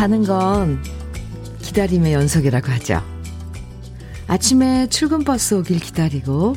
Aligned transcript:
사는 0.00 0.24
건 0.24 0.82
기다림의 1.60 2.14
연속이라고 2.14 2.72
하죠. 2.72 3.02
아침에 4.28 4.86
출근 4.88 5.24
버스 5.24 5.52
오길 5.52 5.78
기다리고, 5.78 6.56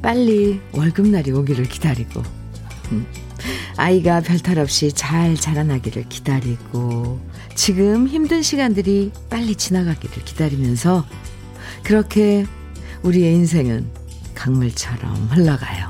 빨리 0.00 0.60
월급날이 0.70 1.32
오기를 1.32 1.64
기다리고, 1.64 2.22
음, 2.92 3.08
아이가 3.76 4.20
별탈 4.20 4.60
없이 4.60 4.92
잘 4.92 5.34
자라나기를 5.34 6.08
기다리고, 6.08 7.18
지금 7.56 8.06
힘든 8.06 8.40
시간들이 8.40 9.10
빨리 9.28 9.56
지나가기를 9.56 10.24
기다리면서, 10.24 11.04
그렇게 11.82 12.46
우리의 13.02 13.34
인생은 13.34 13.90
강물처럼 14.36 15.30
흘러가요. 15.32 15.88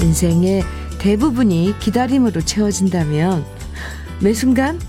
인생의 0.00 0.62
대부분이 0.98 1.74
기다림으로 1.80 2.40
채워진다면 2.40 3.44
매 4.20 4.32
순간 4.32 4.80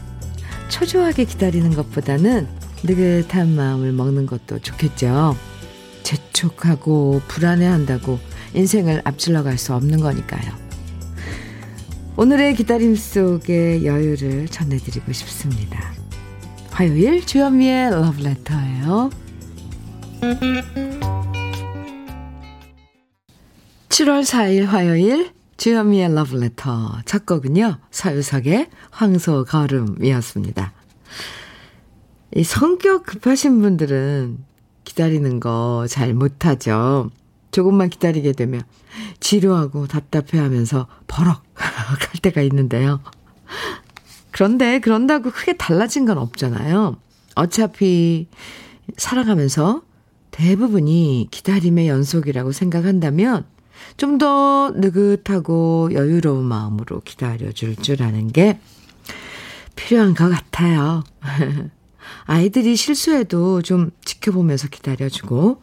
초조하게 0.69 1.25
기다리는 1.25 1.73
것보다는 1.75 2.47
느긋한 2.83 3.55
마음을 3.55 3.91
먹는 3.91 4.25
것도 4.25 4.59
좋겠죠. 4.59 5.35
재촉하고 6.03 7.21
불안해한다고 7.27 8.19
인생을 8.53 9.01
앞질러 9.03 9.43
갈 9.43 9.57
수 9.57 9.73
없는 9.73 9.99
거니까요. 9.99 10.51
오늘의 12.15 12.55
기다림 12.55 12.95
속의 12.95 13.85
여유를 13.85 14.47
전해드리고 14.47 15.11
싶습니다. 15.11 15.93
화요일 16.71 17.25
주현미의 17.25 17.91
러브레터예요. 17.91 19.09
7월 23.89 24.21
4일 24.23 24.65
화요일 24.65 25.36
주현미의 25.57 26.13
러브레터 26.13 26.99
첫 27.05 27.25
곡은요. 27.25 27.77
서유석의 27.91 28.69
황소 28.91 29.45
걸음이었습니다. 29.45 30.73
이 32.35 32.43
성격 32.43 33.05
급하신 33.05 33.61
분들은 33.61 34.37
기다리는 34.83 35.39
거 35.39 35.85
잘 35.89 36.13
못하죠. 36.13 37.09
조금만 37.51 37.89
기다리게 37.89 38.33
되면 38.33 38.61
지루하고 39.19 39.87
답답해하면서 39.87 40.87
버럭 41.07 41.43
갈 41.55 42.21
때가 42.21 42.41
있는데요. 42.41 42.99
그런데 44.31 44.79
그런다고 44.79 45.31
크게 45.31 45.57
달라진 45.57 46.05
건 46.05 46.19
없잖아요. 46.19 46.97
어차피 47.35 48.27
살아가면서 48.97 49.81
대부분이 50.31 51.29
기다림의 51.31 51.87
연속이라고 51.87 52.51
생각한다면 52.51 53.45
좀 53.97 54.17
더 54.17 54.71
느긋하고 54.75 55.89
여유로운 55.91 56.43
마음으로 56.45 57.01
기다려줄 57.01 57.75
줄 57.75 58.01
아는 58.01 58.31
게 58.31 58.59
필요한 59.75 60.13
것 60.13 60.29
같아요. 60.29 61.03
아이들이 62.25 62.75
실수해도 62.75 63.61
좀 63.61 63.91
지켜보면서 64.03 64.69
기다려주고, 64.69 65.61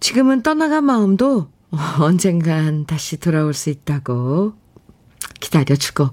지금은 0.00 0.42
떠나간 0.42 0.84
마음도 0.84 1.48
언젠간 2.00 2.86
다시 2.86 3.18
돌아올 3.18 3.54
수 3.54 3.70
있다고 3.70 4.54
기다려주고, 5.40 6.10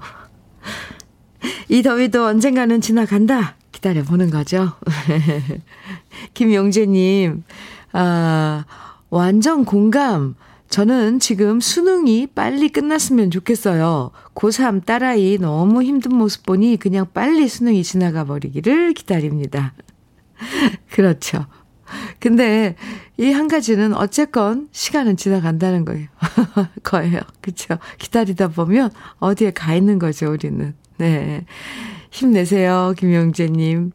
이 1.69 1.81
더위도 1.81 2.25
언젠가는 2.25 2.80
지나간다. 2.80 3.56
기다려보는 3.72 4.30
거죠. 4.30 4.74
김용재님, 6.36 7.44
아, 7.94 8.66
완전 9.09 9.66
공감. 9.66 10.36
저는 10.72 11.20
지금 11.20 11.59
수능이 11.59 12.28
빨리 12.34 12.70
끝났으면 12.70 13.30
좋겠어요. 13.30 14.12
고3 14.34 14.86
딸아이 14.86 15.38
너무 15.38 15.84
힘든 15.84 16.16
모습 16.16 16.46
보니 16.46 16.78
그냥 16.78 17.06
빨리 17.14 17.50
수능이 17.50 17.84
지나가 17.84 18.24
버리기를 18.24 18.94
기다립니다. 18.94 19.74
그렇죠. 20.90 21.46
근데 22.20 22.78
이 23.18 23.31
한 23.34 23.50
가지는 23.50 23.94
어쨌건 23.94 24.70
시간은 24.72 25.18
지나간다는 25.18 25.84
거예요. 25.84 26.08
거예요. 26.84 27.20
그렇죠. 27.42 27.78
기다리다 28.00 28.48
보면 28.48 28.92
어디에 29.20 29.52
가 29.52 29.76
있는 29.76 30.00
거죠, 30.00 30.31
우리는. 30.31 30.74
네. 30.98 31.46
힘내세요, 32.12 32.94
김영재 32.98 33.48
님. 33.50 33.92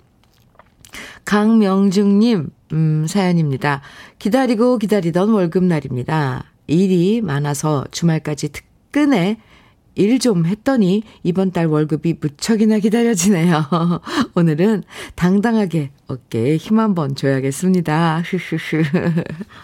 강명중 1.24 2.18
님, 2.18 2.50
음, 2.72 3.06
사연입니다. 3.08 3.80
기다리고 4.18 4.76
기다리던 4.76 5.30
월급날입니다. 5.30 6.44
일이 6.66 7.20
많아서 7.20 7.84
주말까지 7.90 8.50
특근에 8.50 9.38
일 9.96 10.18
좀 10.18 10.46
했더니 10.46 11.02
이번 11.22 11.52
달 11.52 11.66
월급이 11.66 12.16
무척이나 12.20 12.78
기다려지네요. 12.78 13.64
오늘은 14.34 14.84
당당하게 15.14 15.90
어깨에 16.06 16.56
힘 16.58 16.78
한번 16.78 17.14
줘야겠습니다. 17.14 18.22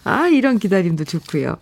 아, 0.04 0.28
이런 0.28 0.58
기다림도 0.58 1.04
좋고요. 1.04 1.56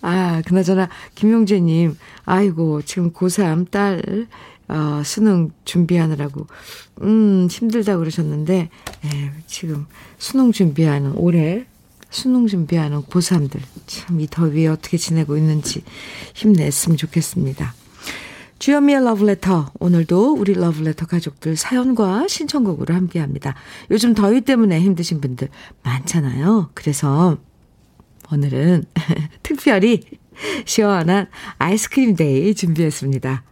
아, 0.00 0.42
그나저나 0.46 0.88
김용재 1.14 1.60
님, 1.60 1.96
아이고, 2.24 2.82
지금 2.82 3.12
고3 3.12 3.70
딸, 3.70 4.26
어, 4.68 5.02
수능 5.04 5.50
준비하느라고, 5.64 6.46
음, 7.02 7.48
힘들다 7.50 7.98
그러셨는데, 7.98 8.68
예, 9.04 9.32
지금 9.46 9.86
수능 10.18 10.52
준비하는 10.52 11.12
올해 11.16 11.66
수능 12.10 12.46
준비하는 12.46 13.02
고3들 13.02 13.60
참 13.86 14.20
이 14.20 14.26
더위에 14.30 14.66
어떻게 14.68 14.96
지내고 14.96 15.36
있는지 15.36 15.82
힘냈으면 16.34 16.96
좋겠습니다. 16.96 17.74
주현미의 18.58 19.04
러브레터 19.04 19.70
오늘도 19.78 20.34
우리 20.34 20.54
러브레터 20.54 21.06
가족들 21.06 21.56
사연과 21.56 22.26
신청곡으로 22.26 22.92
함께합니다. 22.94 23.54
요즘 23.90 24.14
더위 24.14 24.40
때문에 24.40 24.80
힘드신 24.80 25.20
분들 25.20 25.48
많잖아요. 25.84 26.70
그래서 26.74 27.38
오늘은 28.32 28.84
특별히 29.44 30.02
시원한 30.64 31.28
아이스크림 31.58 32.16
day 32.16 32.54
준비했습니다. 32.54 33.44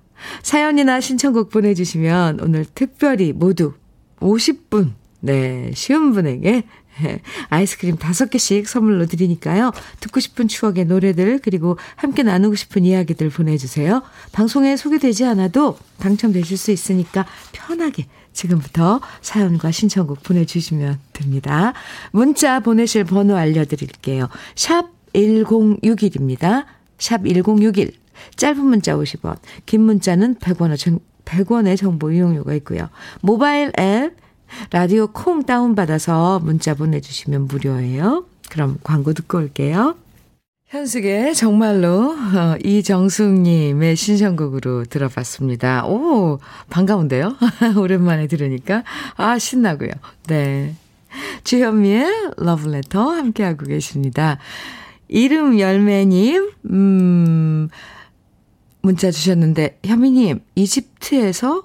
사연이나 0.42 1.00
신청곡 1.00 1.50
보내주시면 1.50 2.40
오늘 2.40 2.64
특별히 2.64 3.32
모두 3.32 3.74
50분 4.18 4.94
네, 5.20 5.70
쉰 5.74 6.12
분에게 6.12 6.64
아이스크림 7.50 7.96
다섯 7.96 8.30
개씩 8.30 8.68
선물로 8.68 9.06
드리니까요. 9.06 9.72
듣고 10.00 10.20
싶은 10.20 10.48
추억의 10.48 10.86
노래들 10.86 11.40
그리고 11.42 11.78
함께 11.96 12.22
나누고 12.22 12.54
싶은 12.54 12.84
이야기들 12.84 13.30
보내주세요. 13.30 14.02
방송에 14.32 14.76
소개되지 14.76 15.24
않아도 15.24 15.78
당첨되실 15.98 16.56
수 16.56 16.70
있으니까 16.70 17.26
편하게 17.52 18.06
지금부터 18.32 19.00
사연과 19.22 19.70
신청곡 19.70 20.22
보내주시면 20.22 20.98
됩니다. 21.12 21.72
문자 22.12 22.60
보내실 22.60 23.04
번호 23.04 23.34
알려드릴게요. 23.34 24.28
샵 24.54 24.90
1061입니다. 25.14 26.66
샵 26.98 27.24
1061. 27.24 27.92
짧은 28.36 28.64
문자 28.64 28.94
50원, 28.96 29.36
긴 29.66 29.82
문자는 29.82 30.36
100원, 30.36 31.00
100원의 31.24 31.76
정보 31.76 32.10
이용료가 32.10 32.54
있고요. 32.54 32.88
모바일 33.20 33.72
앱 33.78 34.16
라디오 34.70 35.08
콩 35.08 35.44
다운받아서 35.44 36.40
문자 36.40 36.74
보내주시면 36.74 37.46
무료예요. 37.46 38.26
그럼 38.50 38.78
광고 38.82 39.12
듣고 39.12 39.38
올게요. 39.38 39.96
현숙의 40.66 41.34
정말로 41.36 42.10
어, 42.12 42.56
이정숙님의 42.64 43.94
신청곡으로 43.94 44.84
들어봤습니다. 44.86 45.86
오 45.86 46.40
반가운데요. 46.70 47.36
오랜만에 47.78 48.26
들으니까 48.26 48.82
아 49.16 49.38
신나고요. 49.38 49.90
네. 50.26 50.74
주현미의 51.44 52.32
러브레터 52.36 53.00
함께하고 53.00 53.66
계십니다. 53.66 54.38
이름 55.08 55.58
열매님 55.60 56.50
음 56.70 57.68
문자 58.82 59.10
주셨는데 59.10 59.78
현미님 59.84 60.40
이집트에서 60.56 61.62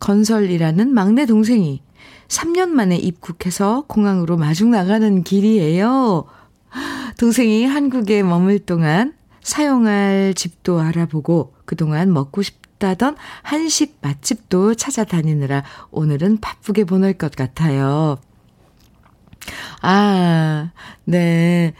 건설이라는 0.00 0.92
막내 0.94 1.26
동생이 1.26 1.82
3년 2.28 2.68
만에 2.68 2.96
입국해서 2.96 3.84
공항으로 3.88 4.36
마중 4.36 4.70
나가는 4.70 5.24
길이에요. 5.24 6.26
동생이 7.18 7.64
한국에 7.64 8.22
머물 8.22 8.58
동안 8.58 9.14
사용할 9.40 10.34
집도 10.34 10.80
알아보고 10.80 11.54
그동안 11.64 12.12
먹고 12.12 12.42
싶다던 12.42 13.16
한식 13.42 13.98
맛집도 14.02 14.74
찾아다니느라 14.74 15.64
오늘은 15.90 16.38
바쁘게 16.40 16.84
보낼 16.84 17.14
것 17.14 17.34
같아요. 17.34 18.18
아, 19.80 20.70
네. 21.04 21.72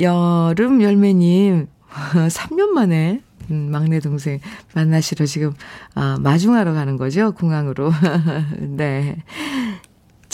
여름 0.00 0.80
열매님, 0.80 1.66
3년 1.90 2.68
만에 2.68 3.22
음, 3.50 3.70
막내 3.70 3.98
동생 3.98 4.40
만나시러 4.74 5.26
지금, 5.26 5.54
아, 5.94 6.16
마중하러 6.20 6.72
가는 6.74 6.96
거죠? 6.96 7.32
공항으로. 7.32 7.90
네. 8.58 9.16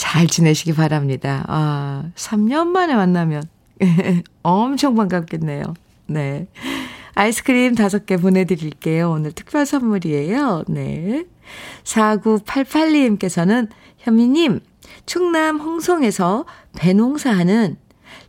잘 0.05 0.27
지내시기 0.27 0.73
바랍니다. 0.73 1.43
아, 1.47 2.03
3년 2.15 2.67
만에 2.67 2.93
만나면 2.95 3.43
엄청 4.43 4.93
반갑겠네요. 4.95 5.73
네. 6.05 6.47
아이스크림 7.15 7.73
다섯 7.73 8.05
개 8.05 8.15
보내드릴게요. 8.15 9.09
오늘 9.09 9.31
특별 9.31 9.65
선물이에요. 9.65 10.65
네. 10.67 11.25
4988님께서는 11.83 13.67
현미님, 13.97 14.59
충남 15.07 15.59
홍성에서 15.59 16.45
배농사하는 16.77 17.75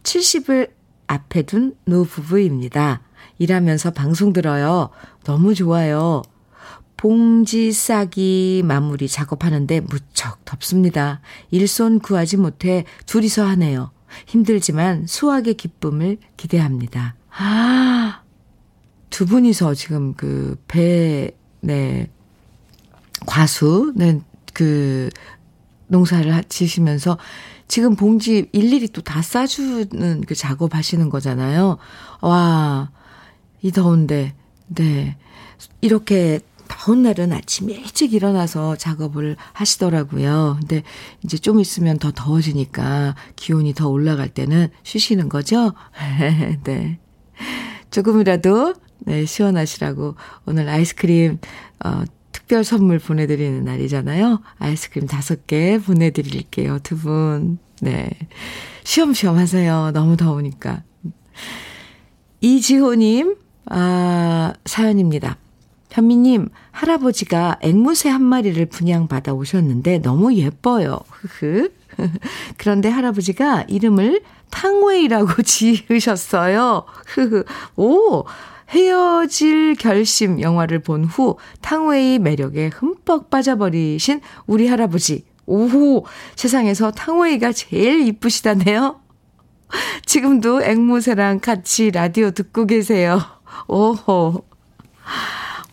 70을 0.03 0.71
앞에 1.07 1.43
둔 1.43 1.77
노부부입니다. 1.85 3.03
일하면서 3.39 3.91
방송 3.91 4.33
들어요. 4.33 4.89
너무 5.25 5.55
좋아요. 5.55 6.23
봉지 6.97 7.73
싸기 7.73 8.63
마무리 8.65 9.09
작업하는데 9.09 9.81
무척 9.81 10.45
덥습니다. 10.45 11.21
일손 11.51 11.99
구하지 11.99 12.39
못해 12.39 12.85
둘이서 13.07 13.45
하네요. 13.45 13.91
힘들지만 14.27 15.07
수확의 15.07 15.55
기쁨을 15.55 16.19
기대합니다. 16.37 17.17
아, 17.37 18.23
두 19.11 19.27
분이서 19.27 19.75
지금 19.75 20.15
그 20.15 20.57
배, 20.69 21.33
네, 21.61 22.09
과수, 23.27 23.93
네, 23.95 24.21
그 24.55 25.11
농사를 25.89 26.45
지시면서 26.49 27.19
지금 27.69 27.95
봉지 27.95 28.49
일일이 28.53 28.89
또 28.89 29.03
다 29.03 29.23
싸주는 29.23 30.23
그 30.23 30.35
작업 30.35 30.75
하시는 30.75 31.11
거잖아요. 31.11 31.79
와, 32.23 32.91
이 33.61 33.71
더운데, 33.71 34.35
네. 34.69 35.17
이렇게 35.81 36.41
더운 36.79 37.03
날은 37.03 37.33
아침 37.33 37.71
일찍 37.71 38.13
일어나서 38.13 38.77
작업을 38.77 39.37
하시더라고요. 39.55 40.59
근데 40.61 40.83
이제 41.25 41.39
좀 41.39 41.59
있으면 41.59 41.99
더 41.99 42.13
더워지니까 42.15 43.15
기온이 43.35 43.73
더 43.73 43.89
올라갈 43.89 44.29
때는 44.29 44.69
쉬시는 44.83 45.31
거죠? 45.31 45.73
네. 46.65 46.99
조금이라도 47.91 48.75
네, 49.01 49.25
시원하시라고 49.25 50.17
오늘 50.45 50.69
아이스크림 50.69 51.39
어, 51.83 52.05
특별 52.33 52.63
선물 52.63 52.99
보내드리는 52.99 53.65
날이잖아요. 53.65 54.43
아이스크림 54.59 55.09
다섯 55.09 55.47
개 55.47 55.79
보내드릴게요. 55.79 56.81
두 56.81 56.99
분. 56.99 57.59
네. 57.81 58.11
쉬엄쉬엄 58.85 59.39
하세요. 59.39 59.91
너무 59.93 60.17
더우니까. 60.19 60.83
이지호님, 62.41 63.37
아, 63.71 64.53
사연입니다. 64.67 65.39
현미님, 65.97 66.51
할아버지가 66.73 67.57
앵무새 67.63 68.11
한 68.11 68.23
마리를 68.23 68.67
분양받아 68.67 69.33
오셨는데 69.33 70.03
너무 70.03 70.35
예뻐요. 70.35 71.01
흐흐. 71.11 71.71
그런데 72.59 72.91
할아버지가 72.91 73.65
이름을 73.67 74.21
탕웨이라고 74.51 75.41
지으셨어요. 75.43 76.85
흐흐. 77.07 77.45
오! 77.77 78.25
헤어질 78.69 79.77
결심 79.77 80.43
영화를 80.43 80.81
본 80.81 81.05
후 81.05 81.39
탕웨이 81.63 82.19
매력에 82.19 82.69
흠뻑 82.75 83.31
빠져버리신 83.31 84.21
우리 84.47 84.69
할아버지. 84.69 85.25
오호! 85.47 86.05
세상에서 86.35 86.91
탕웨이가 86.91 87.53
제일 87.53 88.07
이쁘시다네요. 88.07 89.01
지금도 90.05 90.63
앵무새랑 90.63 91.41
같이 91.41 91.91
라디오 91.91 92.33
듣고 92.33 92.67
계세요. 92.67 93.19
오호. 93.67 94.45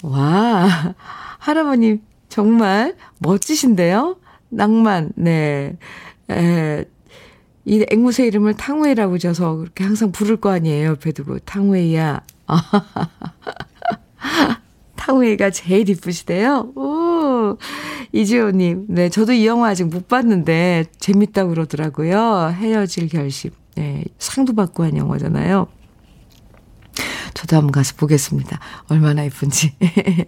와, 0.03 0.67
할아버님 1.39 2.01
정말 2.29 2.95
멋지신데요? 3.19 4.17
낭만, 4.49 5.11
네. 5.15 5.77
에, 6.29 6.85
이 7.65 7.83
앵무새 7.89 8.27
이름을 8.27 8.55
탕웨이라고 8.55 9.17
져서 9.17 9.55
그렇게 9.55 9.83
항상 9.83 10.11
부를 10.11 10.37
거 10.37 10.51
아니에요. 10.51 10.89
옆에 10.89 11.11
두고. 11.13 11.39
탕웨이야. 11.39 12.21
탕웨이가 14.97 15.49
제일 15.49 15.89
이쁘시대요. 15.89 16.73
오, 16.75 17.57
이지호님. 18.11 18.87
네, 18.89 19.09
저도 19.09 19.33
이 19.33 19.47
영화 19.47 19.69
아직 19.69 19.85
못 19.85 20.07
봤는데 20.07 20.85
재밌다고 20.99 21.51
그러더라고요. 21.51 22.53
헤어질 22.53 23.07
결심. 23.07 23.51
네, 23.75 24.03
상도 24.17 24.53
받고 24.53 24.83
한 24.83 24.97
영화잖아요. 24.97 25.67
저도 27.33 27.55
한번 27.57 27.71
가서 27.71 27.95
보겠습니다. 27.95 28.59
얼마나 28.87 29.25
예쁜지. 29.25 29.73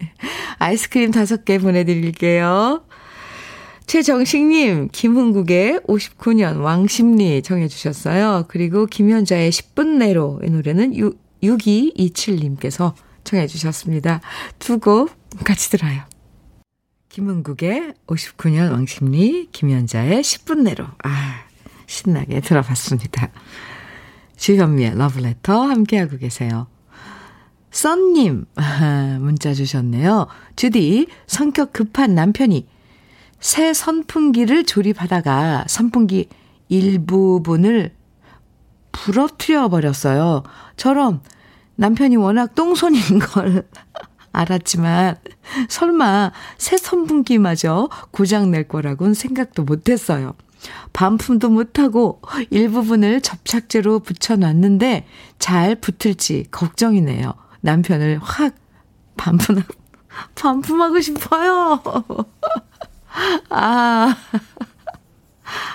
아이스크림 0.59 1.11
다섯 1.11 1.45
개 1.45 1.59
보내드릴게요. 1.59 2.83
최정식님, 3.87 4.89
김흥국의 4.91 5.81
59년 5.87 6.61
왕십리 6.61 7.43
청해주셨어요. 7.43 8.45
그리고 8.47 8.87
김현자의 8.87 9.51
10분 9.51 9.97
내로 9.97 10.39
이 10.43 10.49
노래는 10.49 10.93
6227님께서 11.41 12.93
청해주셨습니다. 13.23 14.21
두 14.59 14.79
곡 14.79 15.11
같이 15.43 15.69
들어요. 15.69 16.01
김흥국의 17.09 17.93
59년 18.07 18.71
왕십리, 18.71 19.49
김현자의 19.51 20.21
10분 20.21 20.63
내로. 20.63 20.85
아, 21.03 21.45
신나게 21.87 22.41
들어봤습니다. 22.41 23.29
주현미의 24.37 24.97
러브레터 24.97 25.61
함께하고 25.61 26.17
계세요. 26.17 26.67
썬님, 27.75 28.45
문자 29.19 29.53
주셨네요. 29.53 30.27
주디, 30.55 31.07
성격 31.27 31.73
급한 31.73 32.15
남편이 32.15 32.65
새 33.41 33.73
선풍기를 33.73 34.63
조립하다가 34.63 35.65
선풍기 35.67 36.29
일부분을 36.69 37.93
부러뜨려 38.93 39.67
버렸어요. 39.67 40.43
저럼 40.77 41.19
남편이 41.75 42.15
워낙 42.15 42.55
똥손인 42.55 43.19
걸 43.19 43.67
알았지만 44.31 45.17
설마 45.67 46.31
새 46.57 46.77
선풍기마저 46.77 47.89
고장 48.11 48.51
낼 48.51 48.69
거라고는 48.69 49.13
생각도 49.13 49.63
못 49.65 49.89
했어요. 49.89 50.33
반품도 50.93 51.49
못하고 51.49 52.21
일부분을 52.51 53.19
접착제로 53.19 53.99
붙여놨는데 53.99 55.05
잘 55.39 55.75
붙을지 55.75 56.45
걱정이네요. 56.51 57.33
남편을 57.65 58.19
확 58.21 58.53
반품, 59.17 59.61
반품하고 60.35 61.01
싶어요. 61.01 61.81
아. 63.49 64.15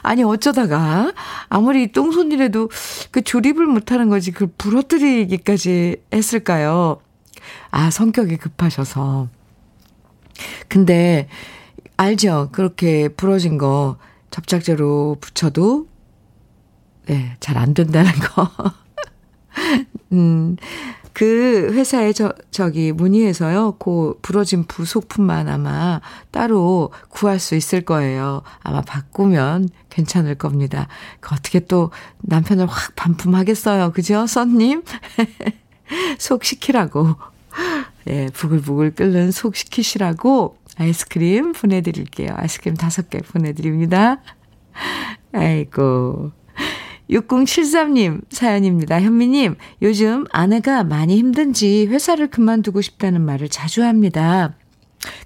아니, 0.02 0.22
어쩌다가, 0.24 1.12
아무리 1.48 1.92
똥손이라도 1.92 2.70
그 3.10 3.22
조립을 3.22 3.66
못하는 3.66 4.08
거지, 4.08 4.30
그 4.32 4.46
부러뜨리기까지 4.58 5.96
했을까요? 6.12 7.00
아, 7.70 7.90
성격이 7.90 8.36
급하셔서. 8.36 9.28
근데, 10.68 11.28
알죠? 11.96 12.48
그렇게 12.52 13.08
부러진 13.08 13.58
거 13.58 13.96
접착제로 14.30 15.16
붙여도, 15.20 15.86
네, 17.06 17.36
잘안 17.40 17.74
된다는 17.74 18.10
거. 18.12 18.50
음, 20.12 20.56
그 21.20 21.68
회사에 21.74 22.14
저, 22.14 22.32
저기 22.50 22.92
문의해서요, 22.92 23.72
그 23.72 24.18
부러진 24.22 24.64
부속품만 24.64 25.48
아마 25.48 26.00
따로 26.30 26.92
구할 27.10 27.38
수 27.38 27.56
있을 27.56 27.82
거예요. 27.82 28.40
아마 28.60 28.80
바꾸면 28.80 29.68
괜찮을 29.90 30.36
겁니다. 30.36 30.88
그 31.20 31.34
어떻게 31.34 31.60
또 31.60 31.90
남편을 32.20 32.66
확 32.66 32.96
반품하겠어요. 32.96 33.92
그죠? 33.92 34.26
선님? 34.26 34.82
속 36.18 36.42
시키라고. 36.42 37.16
예, 38.08 38.28
부글부글 38.32 38.94
끓는 38.94 39.30
속 39.30 39.56
시키시라고 39.56 40.56
아이스크림 40.78 41.52
보내드릴게요. 41.52 42.30
아이스크림 42.34 42.78
다섯 42.78 43.10
개 43.10 43.18
보내드립니다. 43.18 44.22
아이고. 45.34 46.32
6073님 47.10 48.22
사연입니다. 48.30 49.00
현미님, 49.00 49.56
요즘 49.82 50.24
아내가 50.30 50.84
많이 50.84 51.18
힘든지 51.18 51.86
회사를 51.88 52.28
그만두고 52.28 52.80
싶다는 52.80 53.20
말을 53.22 53.48
자주 53.48 53.82
합니다. 53.84 54.54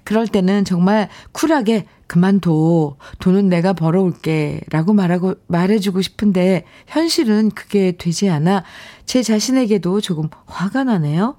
그럴 0.03 0.27
때는 0.27 0.65
정말 0.65 1.09
쿨하게 1.31 1.85
그만둬. 2.07 2.97
돈은 3.19 3.49
내가 3.49 3.73
벌어올게. 3.73 4.61
라고 4.69 4.93
말하고, 4.93 5.35
말해주고 5.47 6.01
싶은데, 6.01 6.65
현실은 6.87 7.49
그게 7.51 7.93
되지 7.97 8.29
않아 8.29 8.63
제 9.05 9.21
자신에게도 9.21 10.01
조금 10.01 10.29
화가 10.45 10.85
나네요. 10.85 11.35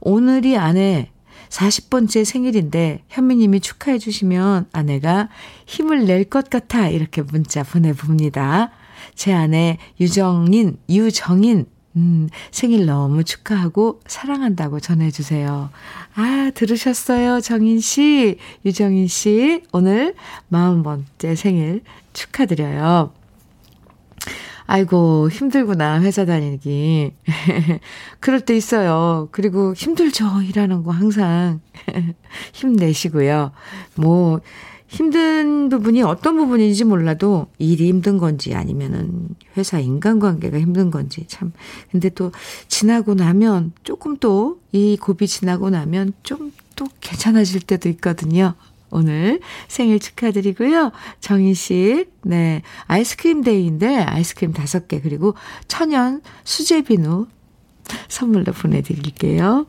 오늘이 0.00 0.56
아내 0.56 1.10
40번째 1.48 2.24
생일인데, 2.24 3.04
현미님이 3.08 3.60
축하해주시면 3.60 4.66
아내가 4.72 5.28
힘을 5.66 6.06
낼 6.06 6.24
것 6.24 6.50
같아. 6.50 6.88
이렇게 6.88 7.22
문자 7.22 7.62
보내봅니다. 7.62 8.72
제 9.16 9.32
아내 9.32 9.78
유정인, 9.98 10.78
유정인, 10.88 11.66
음, 11.96 12.28
생일 12.50 12.84
너무 12.84 13.24
축하하고 13.24 14.00
사랑한다고 14.06 14.80
전해주세요. 14.80 15.70
아, 16.14 16.50
들으셨어요, 16.54 17.40
정인 17.40 17.80
씨? 17.80 18.38
유정인 18.64 19.08
씨, 19.08 19.62
오늘 19.72 20.14
40번째 20.52 21.34
생일 21.34 21.82
축하드려요. 22.12 23.12
아이고, 24.68 25.30
힘들구나, 25.30 26.02
회사 26.02 26.24
다니기. 26.24 27.12
그럴 28.20 28.40
때 28.40 28.56
있어요. 28.56 29.28
그리고 29.30 29.72
힘들죠, 29.74 30.42
일하는 30.42 30.82
거 30.82 30.90
항상. 30.90 31.60
힘내시고요. 32.52 33.52
뭐, 33.94 34.40
힘든 34.88 35.68
부분이 35.68 36.02
어떤 36.02 36.36
부분인지 36.36 36.84
몰라도 36.84 37.46
일이 37.58 37.88
힘든 37.88 38.18
건지 38.18 38.54
아니면은 38.54 39.28
회사 39.56 39.78
인간관계가 39.80 40.58
힘든 40.60 40.90
건지 40.90 41.24
참. 41.28 41.52
근데 41.90 42.08
또 42.10 42.32
지나고 42.68 43.14
나면 43.14 43.72
조금 43.82 44.16
또 44.16 44.58
이 44.72 44.96
고비 44.96 45.26
지나고 45.26 45.70
나면 45.70 46.12
좀 46.22 46.52
또 46.76 46.86
괜찮아질 47.00 47.62
때도 47.62 47.88
있거든요. 47.88 48.54
오늘 48.90 49.40
생일 49.66 49.98
축하드리고요. 49.98 50.92
정희씨, 51.20 52.06
네. 52.22 52.62
아이스크림 52.86 53.42
데이인데 53.42 53.96
아이스크림 53.96 54.52
다섯 54.52 54.86
개 54.86 55.00
그리고 55.00 55.34
천연 55.66 56.20
수제 56.44 56.82
비누 56.82 57.26
선물로 58.08 58.52
보내드릴게요. 58.52 59.66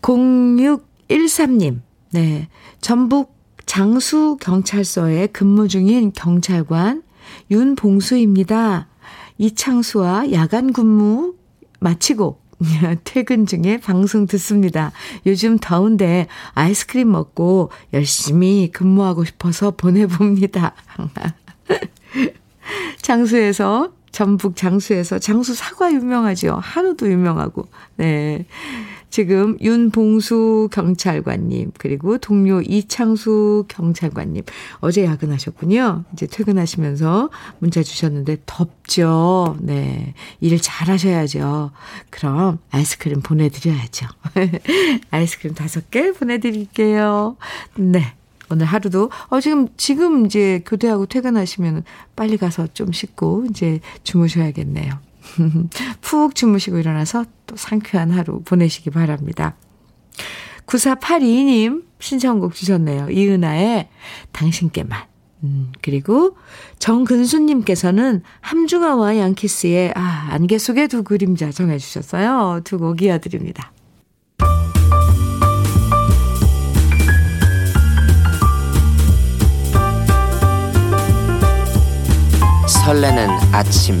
0613님, 0.00 1.80
네. 2.12 2.48
전북 2.80 3.35
장수경찰서에 3.66 5.28
근무 5.28 5.68
중인 5.68 6.12
경찰관 6.12 7.02
윤봉수입니다. 7.50 8.88
이창수와 9.38 10.32
야간 10.32 10.72
근무 10.72 11.34
마치고 11.80 12.40
퇴근 13.04 13.44
중에 13.46 13.78
방송 13.78 14.26
듣습니다. 14.26 14.92
요즘 15.26 15.58
더운데 15.58 16.26
아이스크림 16.54 17.10
먹고 17.10 17.70
열심히 17.92 18.70
근무하고 18.72 19.24
싶어서 19.24 19.72
보내봅니다. 19.72 20.74
장수에서, 23.02 23.92
전북 24.10 24.56
장수에서 24.56 25.18
장수 25.18 25.54
사과 25.54 25.92
유명하죠. 25.92 26.58
한우도 26.60 27.10
유명하고. 27.10 27.68
네. 27.96 28.46
지금 29.16 29.56
윤봉수 29.62 30.68
경찰관님, 30.72 31.72
그리고 31.78 32.18
동료 32.18 32.60
이창수 32.60 33.64
경찰관님, 33.66 34.42
어제 34.80 35.06
야근하셨군요. 35.06 36.04
이제 36.12 36.26
퇴근하시면서 36.26 37.30
문자 37.58 37.82
주셨는데, 37.82 38.42
덥죠? 38.44 39.56
네. 39.62 40.12
일 40.42 40.60
잘하셔야죠. 40.60 41.70
그럼 42.10 42.58
아이스크림 42.70 43.22
보내드려야죠. 43.22 44.06
아이스크림 45.10 45.54
다섯 45.54 45.90
개 45.90 46.12
보내드릴게요. 46.12 47.38
네. 47.76 48.12
오늘 48.50 48.66
하루도, 48.66 49.10
어, 49.30 49.40
지금, 49.40 49.68
지금 49.78 50.26
이제 50.26 50.62
교대하고 50.66 51.06
퇴근하시면 51.06 51.84
빨리 52.16 52.36
가서 52.36 52.66
좀 52.74 52.92
씻고 52.92 53.46
이제 53.48 53.80
주무셔야겠네요. 54.04 55.05
푹 56.00 56.34
주무시고 56.34 56.78
일어나서 56.78 57.24
또 57.46 57.56
상쾌한 57.56 58.10
하루 58.10 58.42
보내시기 58.42 58.90
바랍니다. 58.90 59.56
9482님 60.66 61.84
신청곡 62.00 62.54
주셨네요. 62.54 63.10
이은아의 63.10 63.88
당신께만. 64.32 65.04
음, 65.44 65.70
그리고 65.82 66.36
정근수님께서는 66.78 68.22
함중아와 68.40 69.18
양키스의 69.18 69.92
아, 69.94 70.28
안개 70.30 70.58
속의 70.58 70.88
두 70.88 71.02
그림자 71.04 71.50
정해주셨어요. 71.50 72.62
두 72.64 72.78
곡 72.78 73.02
이어드립니다. 73.02 73.72
설레는 82.66 83.28
아침 83.52 84.00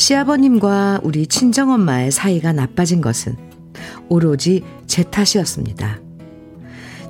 시아버님과 0.00 1.00
우리 1.02 1.26
친정엄마의 1.26 2.10
사이가 2.10 2.54
나빠진 2.54 3.02
것은 3.02 3.36
오로지 4.08 4.64
제 4.86 5.02
탓이었습니다. 5.02 6.00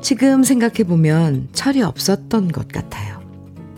지금 0.03 0.43
생각해보면 0.43 1.51
철이 1.53 1.83
없었던 1.83 2.49
것 2.49 2.67
같아요. 2.67 3.21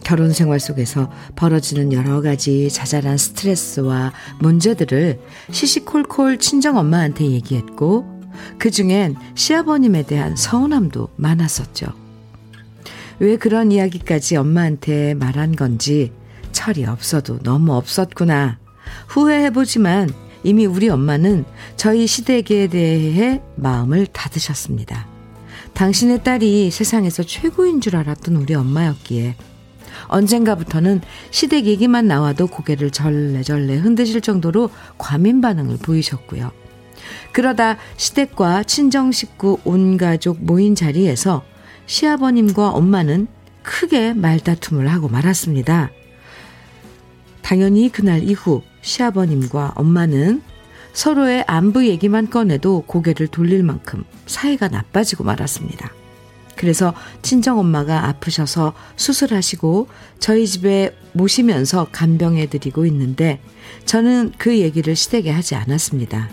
결혼 0.03 0.33
생활 0.33 0.59
속에서 0.59 1.11
벌어지는 1.37 1.93
여러 1.93 2.23
가지 2.23 2.71
자잘한 2.71 3.19
스트레스와 3.19 4.15
문제들을 4.41 5.21
시시콜콜 5.51 6.39
친정엄마한테 6.39 7.27
얘기했고, 7.33 8.07
그 8.59 8.71
중엔 8.71 9.17
시아버님에 9.35 10.05
대한 10.05 10.37
서운함도 10.37 11.11
많았었죠. 11.17 11.89
왜 13.19 13.37
그런 13.37 13.73
이야기까지 13.73 14.37
엄마한테 14.37 15.13
말한 15.13 15.55
건지 15.55 16.13
철이 16.53 16.87
없어도 16.87 17.41
너무 17.41 17.75
없었구나 17.75 18.62
후회해보지만 19.13 20.11
이미 20.43 20.65
우리 20.65 20.89
엄마는 20.89 21.45
저희 21.77 22.07
시댁에 22.07 22.69
대해 22.69 23.43
마음을 23.57 24.07
닫으셨습니다. 24.07 25.07
당신의 25.75 26.25
딸이 26.25 26.71
세상에서 26.71 27.23
최고인 27.23 27.81
줄 27.81 27.97
알았던 27.97 28.37
우리 28.37 28.55
엄마였기에 28.55 29.37
언젠가부터는 30.07 31.03
시댁 31.31 31.67
얘기만 31.67 32.07
나와도 32.07 32.47
고개를 32.47 32.91
절레절레 32.91 33.77
흔드실 33.77 34.23
정도로 34.23 34.71
과민 34.97 35.41
반응을 35.41 35.77
보이셨고요. 35.79 36.51
그러다 37.33 37.77
시댁과 37.97 38.65
친정 38.65 39.13
식구 39.13 39.59
온 39.65 39.99
가족 39.99 40.43
모인 40.43 40.75
자리에서 40.75 41.45
시아버님과 41.87 42.71
엄마는 42.71 43.27
크게 43.63 44.15
말다툼을 44.15 44.89
하고 44.89 45.09
말았습니다. 45.09 45.91
당연히 47.43 47.91
그날 47.91 48.23
이후 48.23 48.63
시아버님과 48.83 49.73
엄마는 49.77 50.43
서로의 50.93 51.45
안부 51.47 51.87
얘기만 51.87 52.29
꺼내도 52.29 52.85
고개를 52.87 53.29
돌릴 53.29 53.63
만큼 53.63 54.05
사이가 54.27 54.69
나빠지고 54.69 55.25
말았습니다. 55.25 55.91
그래서 56.57 56.95
친정 57.23 57.59
엄마가 57.59 58.07
아프셔서 58.07 58.75
수술하시고 58.97 59.89
저희 60.19 60.47
집에 60.47 60.95
모시면서 61.13 61.89
간병해 61.91 62.47
드리고 62.47 62.87
있는데 62.87 63.41
저는 63.85 64.33
그 64.39 64.59
얘기를 64.59 64.95
시댁에 64.95 65.31
하지 65.31 65.55
않았습니다. 65.55 66.29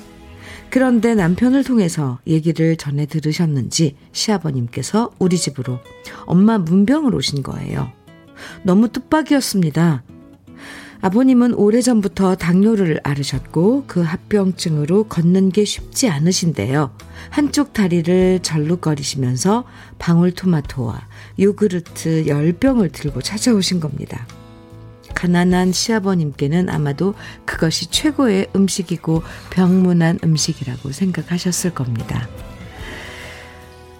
그런데 0.69 1.15
남편을 1.15 1.63
통해서 1.63 2.19
얘기를 2.27 2.75
전해 2.75 3.05
들으셨는지 3.07 3.95
시아버님께서 4.11 5.11
우리 5.17 5.37
집으로 5.37 5.79
엄마 6.25 6.59
문병을 6.59 7.15
오신 7.15 7.41
거예요. 7.41 7.91
너무 8.63 8.89
뜻밖이었습니다. 8.89 10.03
아버님은 11.01 11.53
오래전부터 11.53 12.35
당뇨를 12.35 12.99
앓으셨고 13.03 13.85
그 13.87 14.01
합병증으로 14.01 15.05
걷는 15.05 15.49
게 15.49 15.63
쉽지 15.63 16.09
않으신데요. 16.09 16.91
한쪽 17.29 17.71
다리를 17.71 18.39
절룩거리시면서 18.41 19.63
방울토마토와 19.97 21.07
요구르트 21.39 22.25
10병을 22.25 22.91
들고 22.91 23.21
찾아오신 23.21 23.79
겁니다. 23.79 24.27
가난한 25.15 25.71
시아버님께는 25.71 26.69
아마도 26.69 27.13
그것이 27.45 27.89
최고의 27.89 28.47
음식이고 28.55 29.23
병문안 29.51 30.19
음식이라고 30.23 30.91
생각하셨을 30.91 31.73
겁니다. 31.73 32.27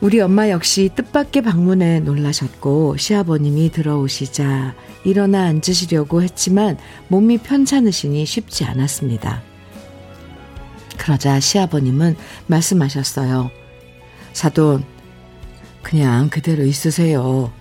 우리 0.02 0.22
엄마 0.22 0.50
역시 0.50 0.90
뜻밖의 0.96 1.42
방문에 1.42 2.00
놀라셨고 2.00 2.96
시아버님이 2.96 3.70
들어오시자 3.70 4.74
일어나 5.04 5.44
앉으시려고 5.44 6.24
했지만 6.24 6.78
몸이 7.10 7.40
편찮으시니 7.40 8.26
쉽지 8.26 8.64
않았습니다. 8.64 9.42
그러자 10.98 11.42
시아버님은 11.42 12.16
말씀하셨어요. 12.48 13.52
사돈, 14.32 14.86
그냥 15.84 16.30
그대로 16.30 16.64
있으세요. 16.64 17.52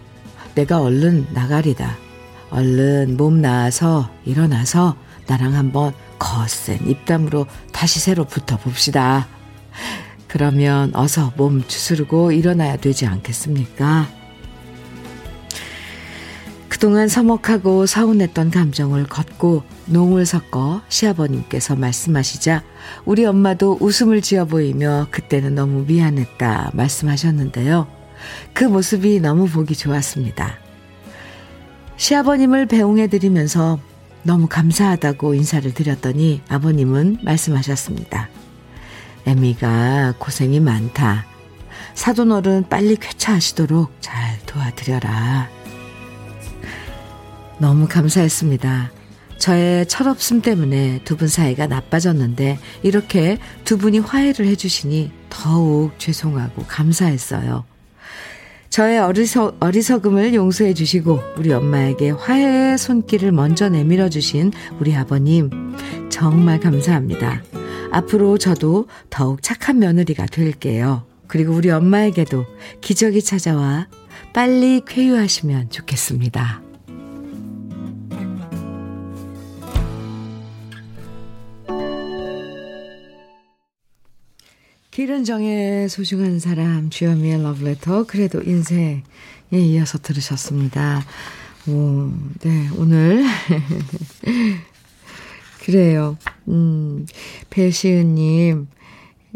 내가 0.54 0.80
얼른 0.80 1.28
나가리다. 1.32 1.96
얼른 2.50 3.16
몸 3.16 3.40
나아서 3.40 4.10
일어나서 4.24 4.96
나랑 5.26 5.54
한번 5.54 5.92
거센 6.20 6.88
입담으로 6.88 7.46
다시 7.72 7.98
새로 7.98 8.24
붙어 8.24 8.56
봅시다. 8.56 9.26
그러면 10.28 10.94
어서 10.94 11.32
몸 11.36 11.66
주스르고 11.66 12.32
일어나야 12.32 12.76
되지 12.76 13.06
않겠습니까? 13.06 14.06
그동안 16.68 17.08
서먹하고 17.08 17.86
서운했던 17.86 18.52
감정을 18.52 19.06
걷고 19.06 19.64
농을 19.86 20.26
섞어 20.26 20.80
시아버님께서 20.88 21.74
말씀하시자 21.74 22.62
우리 23.04 23.24
엄마도 23.24 23.78
웃음을 23.80 24.20
지어 24.20 24.44
보이며 24.44 25.08
그때는 25.10 25.56
너무 25.56 25.84
미안했다 25.88 26.70
말씀하셨는데요. 26.74 27.88
그 28.52 28.62
모습이 28.62 29.18
너무 29.18 29.48
보기 29.48 29.74
좋았습니다. 29.74 30.58
시아버님을 31.96 32.66
배웅해드리면서 32.66 33.80
너무 34.22 34.46
감사하다고 34.46 35.34
인사를 35.34 35.74
드렸더니 35.74 36.42
아버님은 36.48 37.18
말씀하셨습니다. 37.22 38.28
애미가 39.26 40.14
고생이 40.18 40.60
많다. 40.60 41.26
사돈어른 41.94 42.68
빨리 42.68 42.96
쾌차하시도록 42.96 43.92
잘 44.00 44.38
도와드려라. 44.46 45.48
너무 47.58 47.88
감사했습니다. 47.88 48.92
저의 49.38 49.86
철없음 49.86 50.42
때문에 50.42 51.00
두 51.04 51.16
분 51.16 51.28
사이가 51.28 51.66
나빠졌는데 51.66 52.58
이렇게 52.82 53.38
두 53.64 53.78
분이 53.78 54.00
화해를 54.00 54.46
해주시니 54.46 55.12
더욱 55.30 55.92
죄송하고 55.98 56.64
감사했어요. 56.66 57.64
저의 58.70 58.98
어리석, 58.98 59.56
어리석음을 59.60 60.34
용서해 60.34 60.74
주시고 60.74 61.20
우리 61.36 61.52
엄마에게 61.52 62.10
화해의 62.10 62.78
손길을 62.78 63.32
먼저 63.32 63.68
내밀어 63.68 64.08
주신 64.08 64.52
우리 64.78 64.94
아버님 64.94 65.50
정말 66.10 66.60
감사합니다. 66.60 67.42
앞으로 67.90 68.38
저도 68.38 68.86
더욱 69.10 69.42
착한 69.42 69.78
며느리가 69.78 70.26
될게요. 70.26 71.04
그리고 71.26 71.52
우리 71.52 71.70
엄마에게도 71.70 72.44
기적이 72.80 73.22
찾아와 73.22 73.88
빨리 74.32 74.82
쾌유하시면 74.86 75.70
좋겠습니다. 75.70 76.62
길은 84.90 85.22
정의 85.22 85.88
소중한 85.88 86.40
사람 86.40 86.90
주현미의 86.90 87.42
러브레터 87.42 88.04
그래도 88.06 88.42
인생에 88.42 89.02
이어서 89.52 89.98
들으셨습니다. 89.98 91.04
오, 91.68 92.10
네, 92.40 92.68
오늘 92.76 93.24
그래요. 95.72 96.16
음, 96.48 97.06
배시은님 97.50 98.68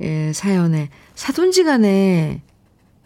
예, 0.00 0.32
사연에 0.32 0.88
사돈지간에 1.14 2.40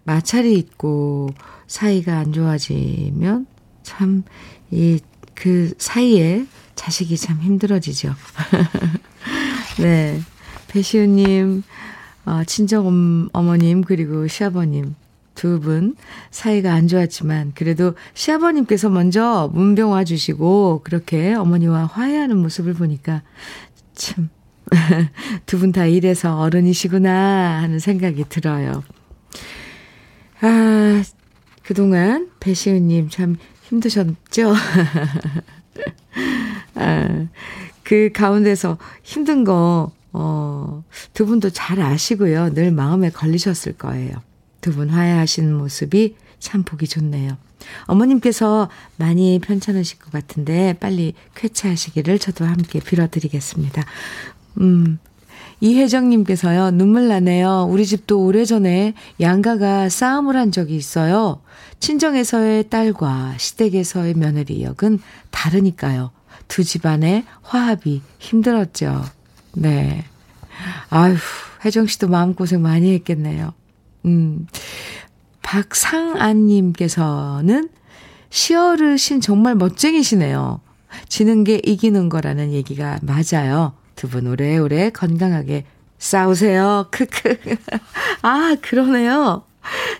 마찰이 0.04 0.54
있고 0.54 1.30
사이가 1.66 2.18
안 2.18 2.32
좋아지면 2.32 3.46
참 3.82 4.22
이 4.70 4.98
그 5.34 5.74
사이에 5.78 6.46
자식이 6.74 7.16
참 7.18 7.40
힘들어지죠. 7.40 8.14
네, 9.78 10.20
배시은님 10.68 11.62
어, 12.24 12.42
친정 12.46 13.28
어머님 13.32 13.82
그리고 13.82 14.26
시아버님 14.26 14.94
두 15.36 15.60
분 15.60 15.94
사이가 16.32 16.72
안 16.72 16.88
좋았지만 16.88 17.52
그래도 17.54 17.94
시아버님께서 18.14 18.88
먼저 18.90 19.48
문병 19.54 19.92
와 19.92 20.02
주시고 20.02 20.80
그렇게 20.82 21.34
어머니와 21.34 21.84
화해하는 21.86 22.36
모습을 22.38 22.74
보니까 22.74 23.22
참 23.94 24.28
두 25.46 25.60
분 25.60 25.70
다 25.70 25.86
이래서 25.86 26.40
어른이시구나 26.40 27.62
하는 27.62 27.78
생각이 27.78 28.24
들어요. 28.28 28.82
아, 30.40 31.02
그동안 31.62 32.30
배시은님 32.40 33.08
참 33.10 33.36
힘드셨죠? 33.62 34.54
아, 36.74 37.26
그 37.82 38.10
가운데서 38.12 38.78
힘든 39.02 39.44
거 39.44 39.92
어, 40.12 40.82
두 41.12 41.26
분도 41.26 41.50
잘 41.50 41.80
아시고요. 41.80 42.54
늘 42.54 42.70
마음에 42.72 43.10
걸리셨을 43.10 43.74
거예요. 43.74 44.16
두 44.66 44.72
분 44.72 44.90
화해하신 44.90 45.54
모습이 45.54 46.16
참 46.40 46.64
보기 46.64 46.88
좋네요. 46.88 47.36
어머님께서 47.84 48.68
많이 48.96 49.38
편찮으실 49.38 50.00
것 50.00 50.10
같은데 50.10 50.72
빨리 50.80 51.14
쾌차하시기를 51.36 52.18
저도 52.18 52.44
함께 52.44 52.80
빌어드리겠습니다. 52.80 53.84
음, 54.60 54.98
이혜정님께서요, 55.60 56.72
눈물 56.72 57.06
나네요. 57.06 57.68
우리 57.70 57.86
집도 57.86 58.24
오래전에 58.24 58.94
양가가 59.20 59.88
싸움을 59.88 60.36
한 60.36 60.50
적이 60.50 60.74
있어요. 60.74 61.40
친정에서의 61.78 62.68
딸과 62.68 63.34
시댁에서의 63.38 64.14
며느리 64.14 64.64
역은 64.64 64.98
다르니까요. 65.30 66.10
두 66.48 66.64
집안의 66.64 67.24
화합이 67.42 68.02
힘들었죠. 68.18 69.04
네. 69.54 70.04
아휴, 70.90 71.14
혜정 71.64 71.86
씨도 71.86 72.08
마음고생 72.08 72.60
많이 72.60 72.92
했겠네요. 72.94 73.54
음. 74.06 74.46
박상안님께서는 75.42 77.68
시어르신 78.30 79.20
정말 79.20 79.54
멋쟁이시네요. 79.54 80.60
지는 81.08 81.44
게 81.44 81.60
이기는 81.64 82.08
거라는 82.08 82.52
얘기가 82.52 82.98
맞아요. 83.02 83.74
두 83.94 84.08
분 84.08 84.26
오래오래 84.26 84.90
건강하게 84.90 85.64
싸우세요. 85.98 86.88
크크. 86.90 87.36
아, 88.22 88.56
그러네요. 88.60 89.44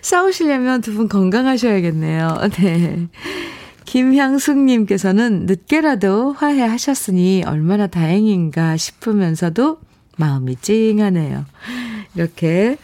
싸우시려면 0.01 0.81
두 0.81 0.93
분 0.93 1.07
건강하셔야겠네요. 1.09 2.37
네. 2.59 3.07
김향숙님께서는 3.85 5.45
늦게라도 5.45 6.33
화해하셨으니 6.33 7.43
얼마나 7.45 7.87
다행인가 7.87 8.75
싶으면서도 8.77 9.79
마음이 10.17 10.57
찡하네요. 10.61 11.45
이렇게 12.15 12.73
어, 12.73 12.77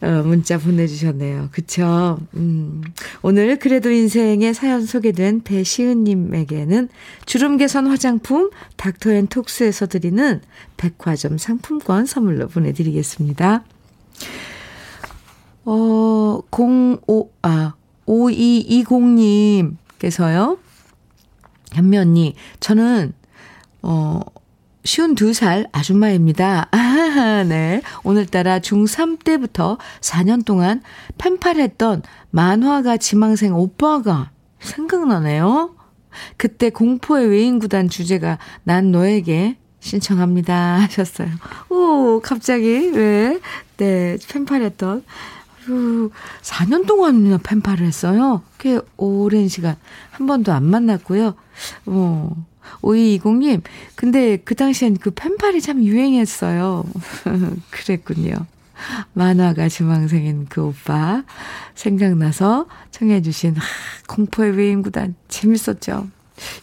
문자 0.00 0.58
보내주셨네요. 0.58 1.48
그쵸? 1.52 2.18
음, 2.34 2.82
오늘 3.22 3.58
그래도 3.58 3.90
인생의 3.90 4.52
사연 4.54 4.84
소개된 4.84 5.42
배시은님에게는 5.42 6.88
주름 7.24 7.56
개선 7.56 7.86
화장품 7.86 8.50
닥터앤톡스에서 8.76 9.86
드리는 9.86 10.40
백화점 10.76 11.38
상품권 11.38 12.04
선물로 12.06 12.48
보내드리겠습니다. 12.48 13.64
어, 15.64 16.40
05, 16.50 17.30
아, 17.42 17.74
5220님, 18.06 19.76
께서요. 19.98 20.58
현미 21.72 21.98
언니, 21.98 22.34
저는, 22.60 23.12
어, 23.82 24.20
52살 24.86 25.68
아줌마입니다. 25.72 26.68
아, 26.70 27.44
네. 27.46 27.82
오늘따라 28.04 28.60
중3 28.60 29.22
때부터 29.24 29.78
4년 30.00 30.44
동안 30.44 30.80
펜팔했던 31.18 32.02
만화가 32.30 32.96
지망생 32.96 33.54
오빠가 33.54 34.30
생각나네요. 34.60 35.74
그때 36.36 36.70
공포의 36.70 37.28
외인구단 37.28 37.88
주제가 37.88 38.38
난 38.62 38.92
너에게 38.92 39.58
신청합니다 39.80 40.54
하셨어요. 40.80 41.28
오, 41.68 42.20
갑자기, 42.22 42.90
왜? 42.94 43.40
네, 43.76 44.16
펜팔했던. 44.28 45.04
그 45.66 46.10
4년 46.42 46.86
동안이나 46.86 47.38
펜팔을 47.42 47.84
했어요. 47.84 48.42
꽤 48.58 48.80
오랜 48.96 49.48
시간. 49.48 49.76
한 50.12 50.28
번도 50.28 50.52
안 50.52 50.64
만났고요. 50.64 51.34
어, 51.86 52.46
5220님, 52.82 53.62
근데 53.94 54.36
그 54.38 54.54
당시엔 54.54 54.98
그 54.98 55.10
펜팔이 55.10 55.60
참 55.60 55.82
유행했어요. 55.82 56.84
그랬군요. 57.70 58.34
만화가 59.14 59.68
지망생인 59.68 60.46
그 60.48 60.66
오빠 60.66 61.24
생각나서 61.74 62.66
청해주신 62.90 63.56
아, 63.56 63.60
공포의 64.06 64.56
외인구단 64.56 65.14
재밌었죠. 65.28 66.08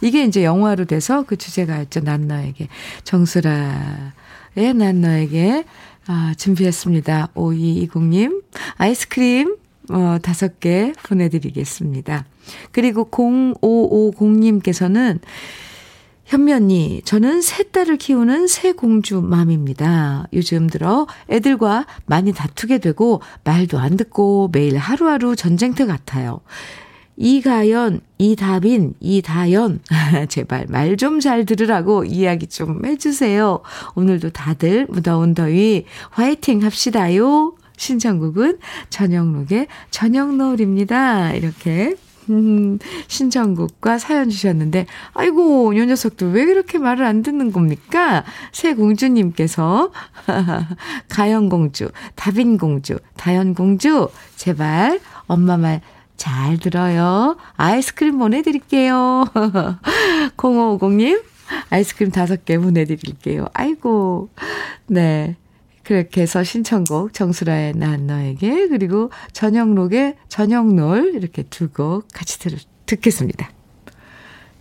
이게 0.01 0.23
이제 0.23 0.43
영화로 0.43 0.85
돼서 0.85 1.23
그 1.23 1.35
주제가 1.35 1.81
있죠. 1.83 2.01
난 2.01 2.27
너에게 2.27 2.67
정수라의 3.03 4.73
난 4.75 5.01
너에게 5.01 5.65
아, 6.05 6.33
준비했습니다. 6.37 7.29
5220님, 7.33 8.43
아이스크림, 8.75 9.55
어, 9.89 10.17
다섯 10.21 10.59
개 10.59 10.91
보내드리겠습니다. 11.03 12.25
그리고 12.71 13.09
0550님께서는 13.09 15.19
현미 16.25 16.53
언니, 16.53 17.01
저는 17.03 17.41
세 17.41 17.63
딸을 17.63 17.97
키우는 17.97 18.47
새 18.47 18.71
공주 18.71 19.21
맘입니다. 19.21 20.27
요즘 20.33 20.67
들어 20.67 21.05
애들과 21.29 21.86
많이 22.05 22.31
다투게 22.33 22.79
되고 22.79 23.21
말도 23.43 23.77
안 23.77 23.97
듣고 23.97 24.49
매일 24.51 24.77
하루하루 24.77 25.36
전쟁터 25.36 25.86
같아요. 25.86 26.39
이가연, 27.17 28.01
이다빈, 28.17 28.95
이다연. 28.99 29.81
제발 30.29 30.65
말 30.69 30.95
좀 30.97 31.19
잘 31.19 31.45
들으라고 31.45 32.05
이야기 32.05 32.47
좀 32.47 32.83
해주세요. 32.86 33.62
오늘도 33.95 34.31
다들 34.31 34.88
무더운 34.89 35.33
더위 35.36 35.86
화이팅 36.09 36.63
합시다요. 36.63 37.53
신청곡은 37.77 38.59
전영록의 38.89 39.67
저녁 39.91 40.36
노을입니다. 40.36 41.33
이렇게 41.33 41.95
음, 42.29 42.79
신청곡과 43.07 43.97
사연 43.97 44.29
주셨는데, 44.29 44.86
아이고, 45.13 45.77
요 45.77 45.86
녀석들 45.86 46.31
왜 46.31 46.45
그렇게 46.45 46.77
말을 46.77 47.05
안 47.05 47.23
듣는 47.23 47.51
겁니까? 47.51 48.23
새 48.51 48.73
공주님께서, 48.73 49.91
가연공주, 51.09 51.91
다빈공주, 52.15 52.99
다연공주, 53.17 54.09
제발 54.36 54.99
엄마 55.27 55.57
말 55.57 55.81
잘 56.23 56.57
들어요. 56.57 57.36
아이스크림 57.57 58.17
보내드릴게요. 58.17 59.25
0550님, 60.38 61.21
아이스크림 61.69 62.12
다섯 62.12 62.45
개 62.45 62.57
보내드릴게요. 62.57 63.47
아이고, 63.53 64.29
네. 64.88 65.36
그렇게 65.84 66.22
해서 66.22 66.43
신청곡 66.43 67.13
정수라의 67.13 67.74
난 67.76 68.08
너에게 68.08 68.67
그리고 68.69 69.12
저녁록의 69.34 70.15
저녁놀 70.30 71.13
이렇게 71.15 71.43
두 71.43 71.69
곡 71.74 72.08
같이 72.13 72.39
들, 72.39 72.58
듣겠습니다. 72.86 73.50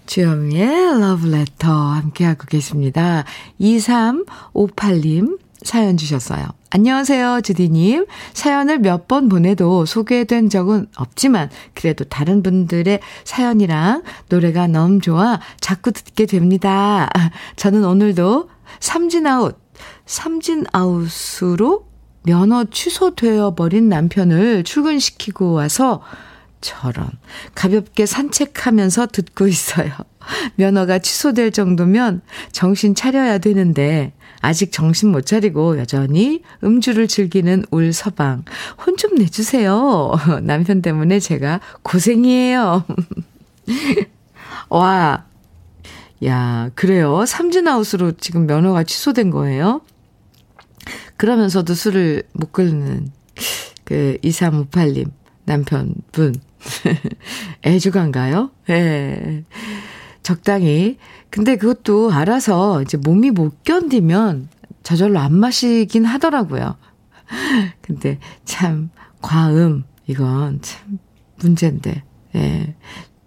주현미의 0.07 1.01
러브레터 1.01 1.71
함께하고 1.73 2.45
계십니다. 2.47 3.25
2358님 3.61 5.39
사연 5.63 5.97
주셨어요. 5.97 6.47
안녕하세요, 6.71 7.43
주디님. 7.43 8.07
사연을 8.35 8.81
몇 8.81 9.07
번 9.07 9.29
보내도 9.29 9.87
소개된 9.87 10.49
적은 10.49 10.87
없지만, 10.97 11.51
그래도 11.75 12.05
다른 12.05 12.43
분들의 12.43 12.99
사연이랑 13.25 14.03
노래가 14.29 14.67
너무 14.67 15.01
좋아 15.01 15.39
자꾸 15.61 15.93
듣게 15.93 16.27
됩니다. 16.27 17.09
저는 17.57 17.85
오늘도 17.85 18.49
삼진아웃 18.81 19.62
삼진 20.07 20.66
아웃으로 20.73 21.87
면허 22.25 22.64
취소되어 22.64 23.55
버린 23.55 23.88
남편을 23.88 24.64
출근시키고 24.64 25.53
와서 25.53 26.03
저런 26.61 27.09
가볍게 27.55 28.07
산책하면서 28.07 29.09
듣고 29.09 29.49
있어요. 29.49 29.90
면허가 30.55 30.99
취소될 31.01 31.51
정도면 31.51 32.21
정신 32.53 32.95
차려야 32.95 33.38
되는데 33.38 34.12
아직 34.40 34.71
정신 34.73 35.11
못 35.11 35.27
차리고 35.27 35.79
여전히 35.79 36.42
음주를 36.62 37.09
즐기는 37.09 37.64
울 37.71 37.92
서방. 37.92 38.45
혼 38.87 38.97
좀 38.97 39.16
내주세요. 39.16 40.12
남편 40.42 40.83
때문에 40.83 41.18
제가 41.18 41.61
고생이에요. 41.83 42.85
와, 44.68 45.25
야, 46.25 46.71
그래요. 46.75 47.25
삼진아웃으로 47.27 48.13
지금 48.13 48.47
면허가 48.47 48.85
취소된 48.85 49.31
거예요? 49.31 49.83
그러면서도 51.17 51.75
술을 51.75 52.25
못 52.33 52.53
끊는 52.53 53.11
그 53.85 54.19
2358님 54.23 55.11
남편분. 55.45 56.35
애주가인가요? 57.67 58.51
예. 58.69 58.73
네. 58.73 59.45
적당히. 60.23 60.99
근데 61.31 61.57
그것도 61.57 62.13
알아서 62.13 62.83
이제 62.83 62.97
몸이 62.97 63.33
못 63.33 63.65
견디면 63.65 64.49
저절로 64.83 65.19
안 65.19 65.35
마시긴 65.35 66.05
하더라고요. 66.05 66.77
근데 67.83 68.19
참, 68.45 68.91
과음, 69.21 69.85
이건 70.07 70.61
참 70.63 70.99
문제인데. 71.37 72.05
예. 72.37 72.75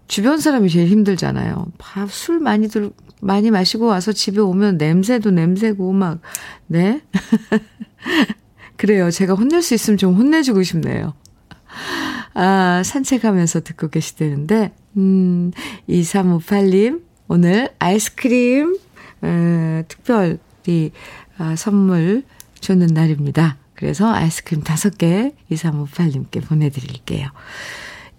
주변 0.07 0.39
사람이 0.39 0.69
제일 0.69 0.87
힘들잖아요. 0.89 1.67
밥, 1.77 2.11
술 2.11 2.39
많이 2.39 2.67
들, 2.67 2.91
많이 3.21 3.51
마시고 3.51 3.85
와서 3.85 4.11
집에 4.11 4.39
오면 4.39 4.77
냄새도 4.77 5.31
냄새고, 5.31 5.91
막, 5.93 6.21
네? 6.67 7.01
그래요. 8.77 9.09
제가 9.09 9.33
혼낼 9.33 9.61
수 9.61 9.73
있으면 9.73 9.97
좀 9.97 10.13
혼내주고 10.15 10.63
싶네요. 10.63 11.13
아, 12.33 12.83
산책하면서 12.83 13.61
듣고 13.61 13.89
계시다는데, 13.89 14.73
음, 14.97 15.51
2358님, 15.89 17.01
오늘 17.27 17.69
아이스크림, 17.79 18.77
에, 19.23 19.83
특별히, 19.87 20.91
아, 21.37 21.55
선물 21.55 22.23
주는 22.59 22.85
날입니다. 22.87 23.57
그래서 23.73 24.11
아이스크림 24.11 24.63
5개 24.63 25.33
2358님께 25.51 26.45
보내드릴게요. 26.47 27.29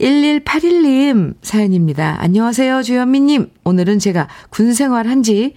1181님 0.00 1.36
사연입니다. 1.40 2.16
안녕하세요, 2.20 2.82
주현미님. 2.82 3.50
오늘은 3.64 3.98
제가 3.98 4.28
군 4.50 4.74
생활 4.74 5.06
지 5.22 5.54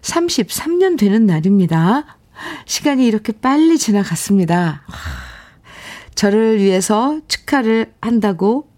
33년 0.00 0.98
되는 0.98 1.26
날입니다. 1.26 2.18
시간이 2.64 3.06
이렇게 3.06 3.32
빨리 3.32 3.76
지나갔습니다. 3.78 4.82
저를 6.14 6.58
위해서 6.58 7.20
축하를 7.28 7.92
한다고 8.00 8.68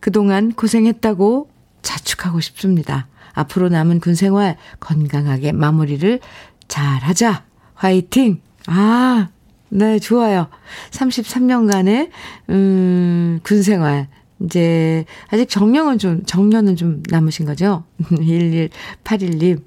그동안 0.00 0.52
고생했다고 0.52 1.48
자축하고 1.82 2.40
싶습니다. 2.40 3.06
앞으로 3.34 3.68
남은 3.68 4.00
군 4.00 4.14
생활 4.14 4.56
건강하게 4.80 5.52
마무리를 5.52 6.18
잘 6.66 6.84
하자. 7.02 7.44
화이팅! 7.74 8.40
아, 8.66 9.28
네, 9.68 9.98
좋아요. 9.98 10.48
33년간의, 10.90 12.10
음, 12.50 13.40
군 13.42 13.62
생활. 13.62 14.08
이제, 14.44 15.04
아직 15.28 15.48
정년은 15.48 15.98
좀, 15.98 16.22
정년은 16.24 16.76
좀 16.76 17.02
남으신 17.08 17.46
거죠? 17.46 17.84
1181님. 18.10 19.62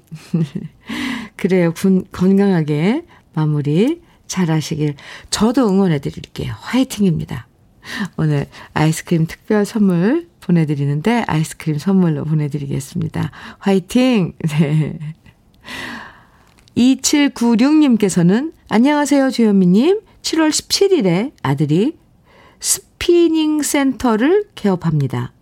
그래요. 1.36 1.72
군, 1.74 2.04
건강하게 2.12 3.04
마무리 3.34 4.00
잘 4.26 4.50
하시길 4.50 4.94
저도 5.30 5.68
응원해 5.68 5.98
드릴게요. 5.98 6.54
화이팅입니다. 6.58 7.46
오늘 8.16 8.46
아이스크림 8.74 9.26
특별 9.26 9.64
선물 9.64 10.28
보내드리는데 10.40 11.24
아이스크림 11.26 11.78
선물로 11.78 12.24
보내드리겠습니다. 12.24 13.30
화이팅! 13.58 14.32
네. 14.48 14.98
2796님께서는 16.76 18.52
안녕하세요 18.68 19.30
주현미님 19.30 20.00
7월 20.22 20.50
17일에 20.50 21.32
아들이 21.42 21.96
스피닝 22.60 23.62
센터를 23.62 24.46
개업합니다. 24.54 25.32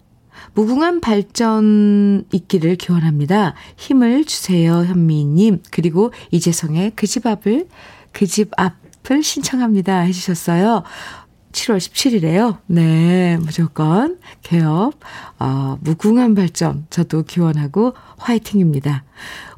무궁한 0.55 1.01
발전 1.01 2.25
있기를 2.33 2.77
기원합니다. 2.77 3.55
힘을 3.77 4.25
주세요, 4.25 4.85
현미님. 4.85 5.63
그리고 5.71 6.13
이재성의 6.31 6.93
그 6.95 7.07
집 7.07 7.27
앞을, 7.27 7.67
그 8.13 8.27
집 8.27 8.51
앞을 8.57 9.23
신청합니다. 9.23 10.01
해주셨어요. 10.01 10.83
7월 11.53 11.79
17일에요. 11.79 12.59
네, 12.67 13.37
무조건 13.39 14.19
개업, 14.43 14.95
어, 15.39 15.79
무궁한 15.81 16.35
발전 16.35 16.87
저도 16.91 17.23
기원하고 17.23 17.95
화이팅입니다. 18.19 19.05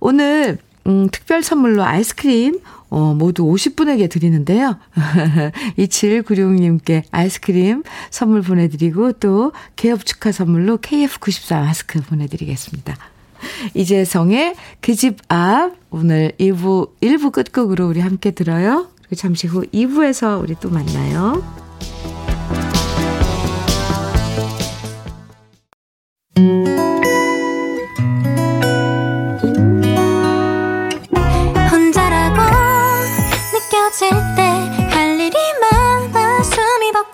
오늘 0.01 0.59
음, 0.87 1.09
특별 1.11 1.43
선물로 1.43 1.83
아이스크림 1.83 2.61
어, 2.89 3.15
모두 3.15 3.45
50분에게 3.45 4.09
드리는데요. 4.11 4.79
2796님께 5.79 7.03
아이스크림 7.11 7.83
선물 8.11 8.43
보내드리고 8.43 9.13
또 9.15 9.53
개업 9.77 10.05
축하 10.07 10.33
선물로 10.33 10.79
KF94 10.79 11.61
마스크 11.61 12.01
보내드리겠습니다. 12.03 12.97
이재성의 13.75 14.55
그 14.81 14.95
집 14.95 15.19
앞 15.29 15.75
오늘 15.91 16.33
1부, 16.39 16.91
1부 17.01 17.33
끝곡으로 17.33 17.87
우리 17.89 18.01
함께 18.01 18.31
들어요. 18.31 18.89
그리고 19.03 19.15
잠시 19.17 19.47
후 19.47 19.63
2부에서 19.73 20.43
우리 20.43 20.55
또 20.61 20.69
만나요. 20.71 21.43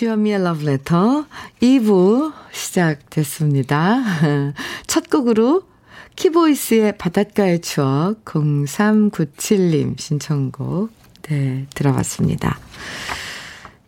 주현미의 0.00 0.40
Letter 0.40 1.26
2부 1.60 2.32
시작됐습니다. 2.52 4.02
첫 4.86 5.10
곡으로 5.10 5.64
키보이스의 6.16 6.96
바닷가의 6.96 7.60
추억 7.60 8.24
0397님 8.24 10.00
신청곡 10.00 10.90
네, 11.24 11.66
들어봤습니다. 11.74 12.58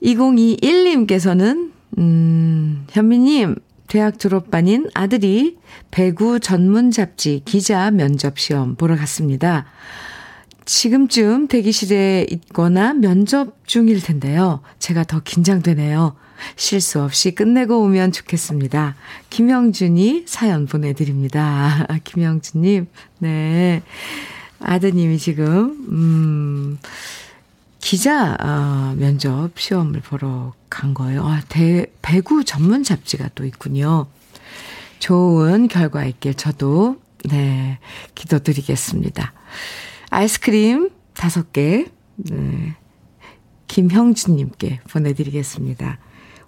2021님께서는, 0.02 1.72
음, 1.96 2.86
현미님, 2.90 3.56
대학 3.88 4.18
졸업반인 4.18 4.90
아들이 4.92 5.56
배구 5.90 6.40
전문 6.40 6.90
잡지 6.90 7.40
기자 7.46 7.90
면접 7.90 8.38
시험 8.38 8.76
보러 8.76 8.96
갔습니다. 8.96 9.64
지금쯤 10.64 11.48
대기실에 11.48 12.26
있거나 12.30 12.92
면접 12.94 13.56
중일 13.66 14.00
텐데요. 14.00 14.60
제가 14.78 15.04
더 15.04 15.20
긴장되네요. 15.20 16.14
실수 16.56 17.02
없이 17.02 17.32
끝내고 17.34 17.82
오면 17.82 18.12
좋겠습니다. 18.12 18.96
김영준이 19.30 20.24
사연 20.26 20.66
보내드립니다. 20.66 21.86
김영준님, 22.04 22.88
네. 23.18 23.82
아드님이 24.60 25.18
지금, 25.18 25.86
음, 25.90 26.78
기자, 27.80 28.36
어, 28.40 28.94
면접 28.96 29.50
시험을 29.56 30.00
보러 30.00 30.52
간 30.70 30.94
거예요. 30.94 31.26
아, 31.26 31.42
대, 31.48 31.86
배구 32.00 32.44
전문 32.44 32.84
잡지가 32.84 33.30
또 33.34 33.44
있군요. 33.44 34.06
좋은 35.00 35.66
결과 35.66 36.04
있길 36.04 36.34
저도, 36.34 37.00
네, 37.24 37.78
기도드리겠습니다. 38.14 39.32
아이스크림 40.12 40.90
다섯 41.14 41.52
개, 41.54 41.86
네, 42.16 42.76
김형준님께 43.66 44.80
보내드리겠습니다. 44.90 45.98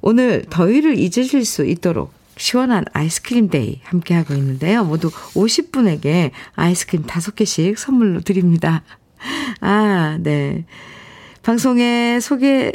오늘 0.02 0.44
더위를 0.50 0.98
잊으실 0.98 1.46
수 1.46 1.64
있도록 1.64 2.12
시원한 2.36 2.84
아이스크림 2.92 3.48
day 3.48 3.80
함께하고 3.84 4.34
있는데요. 4.34 4.84
모두 4.84 5.10
50분에게 5.10 6.32
아이스크림 6.54 7.04
5개씩 7.04 7.76
선물로 7.76 8.20
드립니다. 8.20 8.82
아, 9.62 10.18
네. 10.20 10.66
방송에 11.42 12.20
소개, 12.20 12.70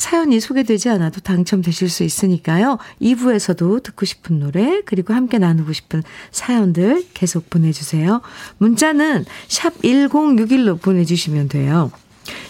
사연이 0.00 0.40
소개되지 0.40 0.88
않아도 0.88 1.20
당첨되실 1.20 1.90
수 1.90 2.02
있으니까요. 2.04 2.78
2부에서도 3.02 3.82
듣고 3.82 4.06
싶은 4.06 4.40
노래, 4.40 4.80
그리고 4.86 5.12
함께 5.12 5.38
나누고 5.38 5.72
싶은 5.72 6.02
사연들 6.30 7.04
계속 7.12 7.50
보내주세요. 7.50 8.22
문자는 8.58 9.26
샵 9.48 9.74
1061로 9.82 10.80
보내주시면 10.80 11.48
돼요. 11.48 11.92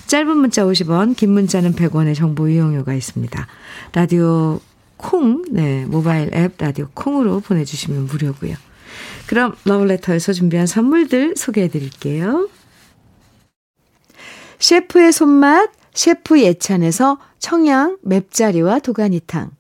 짧은 0.07 0.37
문자 0.37 0.65
50원, 0.65 1.17
긴 1.17 1.33
문자는 1.33 1.75
100원의 1.75 2.15
정보 2.15 2.49
이용료가 2.49 2.95
있습니다. 2.95 3.47
라디오 3.95 4.61
콩, 4.97 5.45
네, 5.51 5.85
모바일 5.87 6.33
앱 6.35 6.55
라디오 6.59 6.89
콩으로 6.95 7.41
보내주시면 7.41 8.07
무료고요. 8.07 8.55
그럼 9.27 9.57
러브레터에서 9.65 10.33
준비한 10.33 10.67
선물들 10.67 11.35
소개해 11.37 11.69
드릴게요. 11.69 12.49
셰프의 14.59 15.13
손맛, 15.13 15.71
셰프 15.95 16.41
예찬에서 16.41 17.19
청양 17.40 17.96
맵자리와 18.03 18.79
도가니탕. 18.79 19.50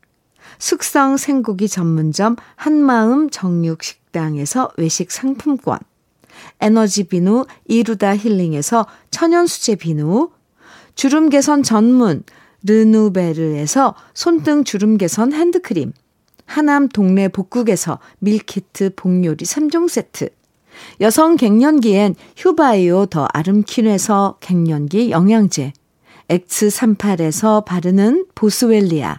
숙성 0.58 1.16
생고기 1.16 1.66
전문점 1.66 2.36
한마음 2.54 3.30
정육식당에서 3.30 4.70
외식 4.76 5.10
상품권. 5.10 5.78
에너지 6.60 7.04
비누 7.04 7.46
이루다 7.64 8.16
힐링에서 8.16 8.86
천연수제 9.10 9.76
비누, 9.76 10.30
주름 10.94 11.30
개선 11.30 11.62
전문 11.62 12.22
르누베르에서 12.64 13.94
손등 14.12 14.64
주름 14.64 14.98
개선 14.98 15.32
핸드크림, 15.32 15.92
하남 16.44 16.88
동네 16.88 17.28
복국에서 17.28 17.98
밀키트 18.18 18.94
복요리 18.96 19.44
3종 19.44 19.88
세트, 19.88 20.28
여성 21.00 21.36
갱년기엔 21.36 22.14
휴바이오 22.36 23.06
더 23.06 23.26
아름퀸에서 23.32 24.36
갱년기 24.40 25.10
영양제, 25.10 25.72
X38에서 26.30 27.64
바르는 27.64 28.26
보스웰리아, 28.34 29.16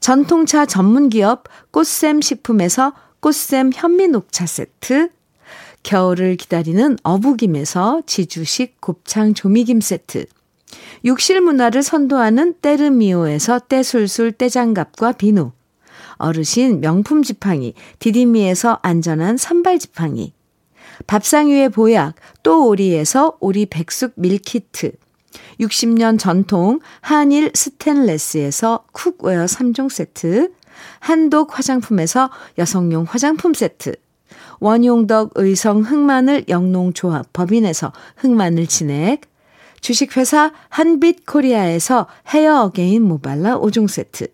전통차 0.00 0.66
전문기업 0.66 1.44
꽃샘 1.70 2.20
식품에서 2.20 2.92
꽃샘 3.20 3.72
현미녹차 3.74 4.46
세트, 4.46 5.08
겨울을 5.82 6.36
기다리는 6.36 6.96
어부김에서 7.02 8.02
지주식 8.06 8.80
곱창 8.80 9.32
조미김 9.32 9.80
세트, 9.80 10.26
욕실 11.06 11.40
문화를 11.40 11.82
선도하는 11.82 12.54
때르미오에서 12.60 13.60
때술술 13.60 14.32
때장갑과 14.32 15.12
비누, 15.12 15.52
어르신 16.16 16.80
명품 16.80 17.22
지팡이 17.22 17.74
디디미에서 18.00 18.80
안전한 18.82 19.36
선발 19.38 19.78
지팡이, 19.78 20.34
밥상 21.06 21.48
위의 21.48 21.70
보약 21.70 22.16
또 22.42 22.68
오리에서 22.68 23.38
오리 23.40 23.66
백숙 23.66 24.12
meal 24.16 24.54
kit, 24.54 24.92
60년 25.60 26.18
전통 26.18 26.80
한일 27.00 27.50
스텐레스에서 27.54 28.84
cookware 28.92 29.44
3종 29.46 29.90
세트, 29.90 30.52
한독 31.00 31.58
화장품에서 31.58 32.30
여성용 32.58 33.06
화장품 33.08 33.54
세트, 33.54 33.94
원용덕 34.60 35.32
의성 35.34 35.82
흑마늘 35.82 36.44
영농조합 36.48 37.32
법인에서 37.32 37.92
흑마늘 38.16 38.66
진액, 38.66 39.22
주식회사 39.80 40.52
한빛 40.68 41.26
코리아에서 41.26 42.06
헤어 42.28 42.62
어게인 42.62 43.02
모발라 43.02 43.58
5종 43.58 43.88
세트, 43.88 44.28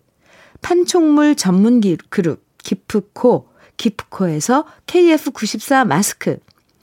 판촉물 0.61 1.35
전문 1.35 1.81
그룹 2.09 2.43
기프코, 2.57 3.49
기프코에서 3.77 4.65
KF94 4.87 5.85
마스크, 5.85 6.39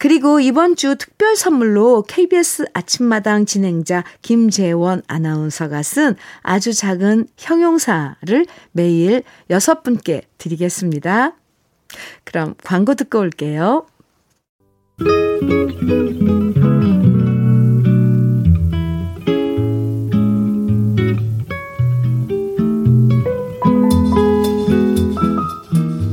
그리고 0.00 0.40
이번 0.40 0.76
주 0.76 0.96
특별 0.96 1.36
선물로 1.36 2.04
KBS 2.04 2.64
아침마당 2.72 3.44
진행자 3.44 4.02
김재원 4.22 5.02
아나운서가 5.06 5.82
쓴 5.82 6.16
아주 6.40 6.72
작은 6.72 7.26
형용사를 7.36 8.46
매일 8.72 9.22
여섯 9.50 9.82
분께 9.82 10.22
드리겠습니다. 10.38 11.36
그럼 12.24 12.54
광고 12.64 12.94
듣고 12.94 13.18
올게요. 13.18 13.86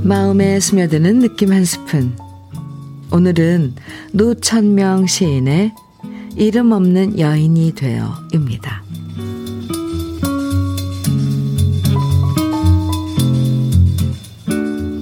마음에 0.03 0.59
스며드는 0.59 1.19
느낌 1.19 1.53
한 1.53 1.63
스푼. 1.63 2.26
오늘은 3.11 3.75
노천명 4.11 5.07
시인의 5.07 5.73
이름 6.35 6.71
없는 6.71 7.17
여인이 7.17 7.73
되어입니다. 7.73 8.83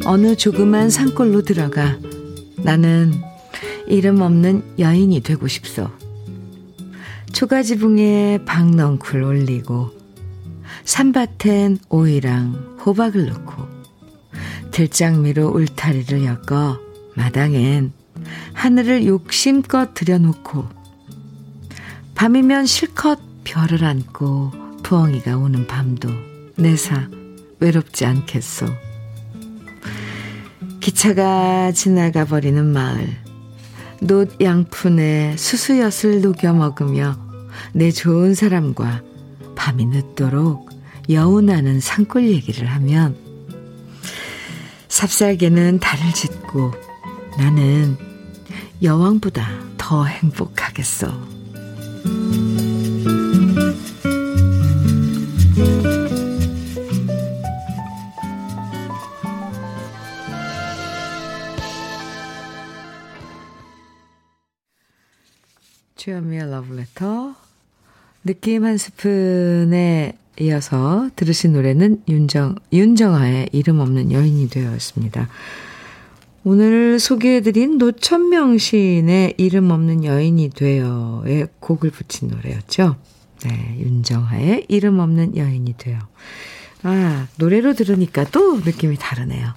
어느 0.05 0.35
조그만 0.35 0.89
산골로 0.89 1.41
들어가 1.41 1.97
나는 2.57 3.11
이름 3.87 4.21
없는 4.21 4.75
여인이 4.77 5.21
되고 5.21 5.47
싶소. 5.47 5.89
초가지붕에 7.33 8.45
박넝쿨 8.45 9.23
올리고 9.23 9.91
산밭엔 10.85 11.79
오이랑 11.89 12.77
호박을 12.85 13.25
넣고 13.25 13.65
들장미로 14.71 15.49
울타리를 15.49 16.23
엮어 16.23 16.84
마당엔 17.15 17.91
하늘을 18.53 19.05
욕심껏 19.05 19.93
들여놓고 19.93 20.67
밤이면 22.15 22.65
실컷 22.65 23.19
별을 23.43 23.83
안고 23.83 24.51
부엉이가 24.83 25.37
오는 25.37 25.67
밤도 25.67 26.09
내사 26.55 27.09
외롭지 27.59 28.05
않겠소. 28.05 28.67
기차가 30.79 31.71
지나가 31.71 32.25
버리는 32.25 32.63
마을 32.63 33.17
노 34.01 34.25
양푼에 34.39 35.35
수수엿을 35.37 36.21
녹여 36.21 36.53
먹으며 36.53 37.17
내 37.73 37.91
좋은 37.91 38.35
사람과 38.35 39.01
밤이 39.55 39.85
늦도록 39.87 40.69
여운하는 41.09 41.79
산골 41.79 42.27
얘기를 42.27 42.67
하면 42.67 43.15
삽살개는 44.87 45.79
달을 45.79 46.13
짓고 46.13 46.84
나는 47.37 47.97
여왕보다 48.81 49.47
더 49.77 50.05
행복하겠어. 50.05 51.35
주현미의 65.95 66.51
러브레터. 66.51 67.35
느낌 68.23 68.63
한 68.63 68.77
스푼에 68.77 70.17
이어서 70.39 71.09
들으신 71.15 71.53
노래는 71.53 72.03
윤정, 72.07 72.55
윤정아의 72.71 73.49
이름 73.51 73.79
없는 73.79 74.11
여인이 74.11 74.49
되었습니다. 74.49 75.29
오늘 76.47 76.99
소개해드린 76.99 77.79
노천명 77.79 78.59
시인의 78.59 79.33
이름 79.37 79.71
없는 79.71 80.03
여인이 80.05 80.51
되어의 80.51 81.47
곡을 81.59 81.89
붙인 81.89 82.27
노래였죠. 82.27 82.97
네, 83.45 83.77
윤정아의 83.79 84.67
이름 84.69 84.99
없는 84.99 85.37
여인이 85.37 85.73
되어. 85.79 85.97
아, 86.83 87.25
노래로 87.39 87.73
들으니까 87.73 88.25
또 88.25 88.59
느낌이 88.59 88.95
다르네요. 88.99 89.55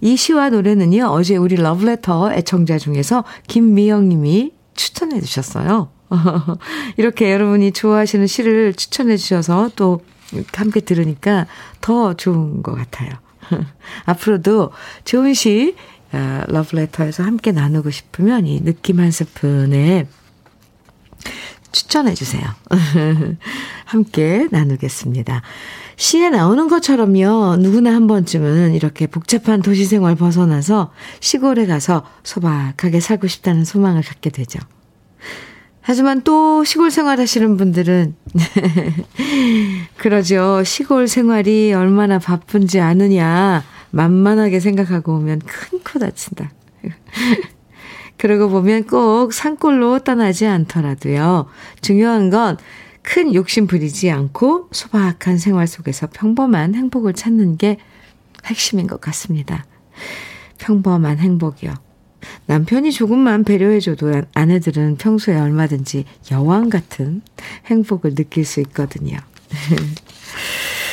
이 0.00 0.16
시와 0.16 0.48
노래는요, 0.48 1.08
어제 1.08 1.36
우리 1.36 1.56
러브레터 1.56 2.32
애청자 2.32 2.78
중에서 2.78 3.24
김미영 3.46 4.08
님이 4.08 4.54
추천해 4.74 5.20
주셨어요. 5.20 5.90
이렇게 6.96 7.32
여러분이 7.34 7.72
좋아하시는 7.72 8.26
시를 8.26 8.72
추천해 8.72 9.18
주셔서 9.18 9.70
또 9.76 10.00
함께 10.54 10.80
들으니까 10.80 11.46
더 11.82 12.14
좋은 12.14 12.62
것 12.62 12.74
같아요. 12.74 13.10
앞으로도 14.06 14.70
좋은 15.04 15.34
시 15.34 15.76
어, 16.12 16.42
러브레터에서 16.48 17.22
함께 17.22 17.52
나누고 17.52 17.90
싶으면 17.90 18.46
이 18.46 18.62
느낌 18.62 19.00
한 19.00 19.10
스푼에 19.10 20.06
추천해 21.72 22.14
주세요. 22.14 22.42
함께 23.84 24.46
나누겠습니다. 24.50 25.42
시에 25.96 26.30
나오는 26.30 26.68
것처럼요, 26.68 27.56
누구나 27.56 27.92
한 27.94 28.06
번쯤은 28.06 28.74
이렇게 28.74 29.06
복잡한 29.06 29.62
도시 29.62 29.84
생활 29.84 30.14
벗어나서 30.14 30.92
시골에 31.20 31.66
가서 31.66 32.04
소박하게 32.22 33.00
살고 33.00 33.26
싶다는 33.26 33.64
소망을 33.64 34.02
갖게 34.02 34.30
되죠. 34.30 34.58
하지만 35.80 36.22
또 36.22 36.64
시골 36.64 36.90
생활 36.90 37.20
하시는 37.20 37.56
분들은, 37.56 38.16
그러죠. 39.98 40.62
시골 40.64 41.08
생활이 41.08 41.74
얼마나 41.74 42.18
바쁜지 42.18 42.80
아느냐, 42.80 43.62
만만하게 43.94 44.60
생각하고 44.60 45.14
오면 45.16 45.40
큰 45.40 45.80
코 45.84 45.98
다친다. 45.98 46.52
그러고 48.18 48.48
보면 48.48 48.86
꼭 48.86 49.32
산골로 49.32 50.00
떠나지 50.00 50.46
않더라도요. 50.46 51.46
중요한 51.80 52.30
건 52.30 52.56
큰 53.04 53.34
욕심 53.34 53.66
부리지 53.66 54.10
않고 54.10 54.70
소박한 54.72 55.36
생활 55.36 55.66
속에서 55.66 56.08
평범한 56.10 56.74
행복을 56.74 57.12
찾는 57.12 57.58
게 57.58 57.76
핵심인 58.46 58.86
것 58.86 59.00
같습니다. 59.00 59.66
평범한 60.58 61.18
행복이요. 61.18 61.74
남편이 62.46 62.92
조금만 62.92 63.44
배려해줘도 63.44 64.22
아내들은 64.32 64.96
평소에 64.96 65.38
얼마든지 65.38 66.06
여왕 66.30 66.70
같은 66.70 67.20
행복을 67.66 68.14
느낄 68.14 68.46
수 68.46 68.60
있거든요. 68.60 69.18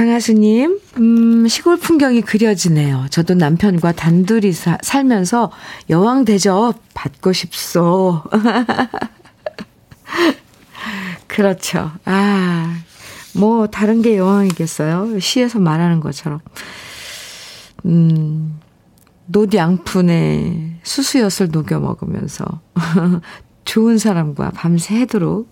강하수님, 0.00 0.80
음, 0.96 1.46
시골 1.46 1.76
풍경이 1.76 2.22
그려지네요. 2.22 3.08
저도 3.10 3.34
남편과 3.34 3.92
단둘이 3.92 4.54
사, 4.54 4.78
살면서 4.80 5.52
여왕 5.90 6.24
대접 6.24 6.72
받고 6.94 7.34
싶소. 7.34 8.22
그렇죠. 11.28 11.92
아, 12.06 12.80
뭐, 13.34 13.66
다른 13.66 14.00
게 14.00 14.16
여왕이겠어요? 14.16 15.20
시에서 15.20 15.58
말하는 15.58 16.00
것처럼. 16.00 16.40
음, 17.84 18.58
노양푼에 19.26 20.78
수수엿을 20.82 21.50
녹여 21.50 21.78
먹으면서 21.78 22.46
좋은 23.66 23.98
사람과 23.98 24.52
밤새도록 24.52 25.46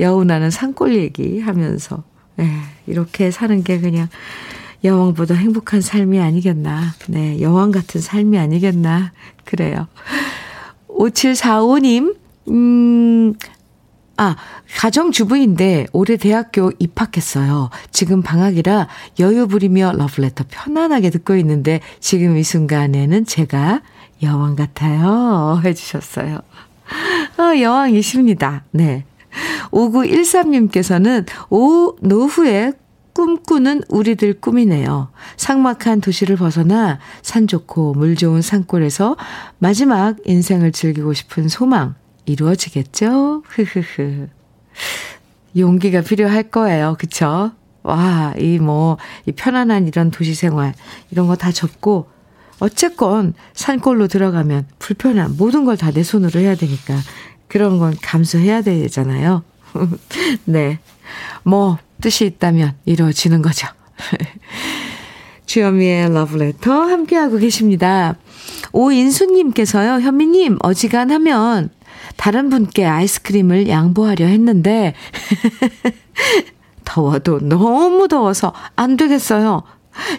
여운하는 0.00 0.50
산골 0.50 0.96
얘기 0.96 1.40
하면서 1.40 2.02
네, 2.36 2.50
이렇게 2.88 3.30
사는 3.30 3.62
게 3.62 3.78
그냥 3.80 4.08
여왕보다 4.84 5.34
행복한 5.34 5.80
삶이 5.80 6.20
아니겠나. 6.20 6.94
네, 7.08 7.40
여왕 7.40 7.70
같은 7.70 8.00
삶이 8.00 8.38
아니겠나. 8.38 9.12
그래요. 9.44 9.88
5745님, 10.88 12.16
음, 12.48 13.34
아, 14.16 14.36
가정주부인데 14.76 15.86
올해 15.92 16.16
대학교 16.16 16.72
입학했어요. 16.78 17.70
지금 17.92 18.20
방학이라 18.22 18.88
여유 19.20 19.46
부리며 19.46 19.92
러브레터 19.96 20.44
편안하게 20.50 21.10
듣고 21.10 21.36
있는데 21.36 21.80
지금 22.00 22.36
이 22.36 22.42
순간에는 22.42 23.24
제가 23.26 23.80
여왕 24.22 24.56
같아요. 24.56 25.60
해주셨어요. 25.64 26.40
어, 27.38 27.60
여왕이십니다. 27.60 28.64
네. 28.72 29.04
5913님께서는 29.70 31.26
오, 31.50 31.96
노후에 32.00 32.72
꿈꾸는 33.14 33.82
우리들 33.88 34.40
꿈이네요. 34.40 35.08
상막한 35.36 36.00
도시를 36.00 36.36
벗어나 36.36 37.00
산 37.22 37.46
좋고 37.48 37.94
물 37.94 38.14
좋은 38.14 38.42
산골에서 38.42 39.16
마지막 39.58 40.16
인생을 40.24 40.70
즐기고 40.72 41.14
싶은 41.14 41.48
소망 41.48 41.94
이루어지겠죠? 42.26 43.42
흐흐흐. 43.48 44.28
용기가 45.56 46.02
필요할 46.02 46.44
거예요. 46.44 46.94
그쵸? 46.98 47.50
와, 47.82 48.34
이 48.38 48.58
뭐, 48.58 48.98
이 49.26 49.32
편안한 49.32 49.88
이런 49.88 50.10
도시 50.10 50.34
생활, 50.34 50.74
이런 51.10 51.26
거 51.26 51.36
다 51.36 51.50
접고, 51.52 52.08
어쨌건 52.60 53.34
산골로 53.54 54.08
들어가면 54.08 54.66
불편한 54.78 55.36
모든 55.38 55.64
걸 55.64 55.76
다 55.76 55.90
내 55.90 56.02
손으로 56.02 56.38
해야 56.40 56.54
되니까 56.54 56.94
그런 57.48 57.78
건 57.78 57.96
감수해야 58.00 58.62
되잖아요. 58.62 59.42
네. 60.44 60.78
뭐, 61.42 61.78
뜻이 62.00 62.26
있다면 62.26 62.74
이루어지는 62.84 63.42
거죠. 63.42 63.66
주현미의 65.46 66.12
러브레터 66.12 66.70
함께하고 66.70 67.38
계십니다. 67.38 68.16
오인수님께서요, 68.72 70.00
현미님, 70.00 70.58
어지간하면 70.60 71.70
다른 72.16 72.50
분께 72.50 72.84
아이스크림을 72.84 73.68
양보하려 73.68 74.26
했는데, 74.26 74.94
더워도 76.84 77.40
너무 77.48 78.08
더워서 78.08 78.52
안 78.76 78.96
되겠어요. 78.96 79.62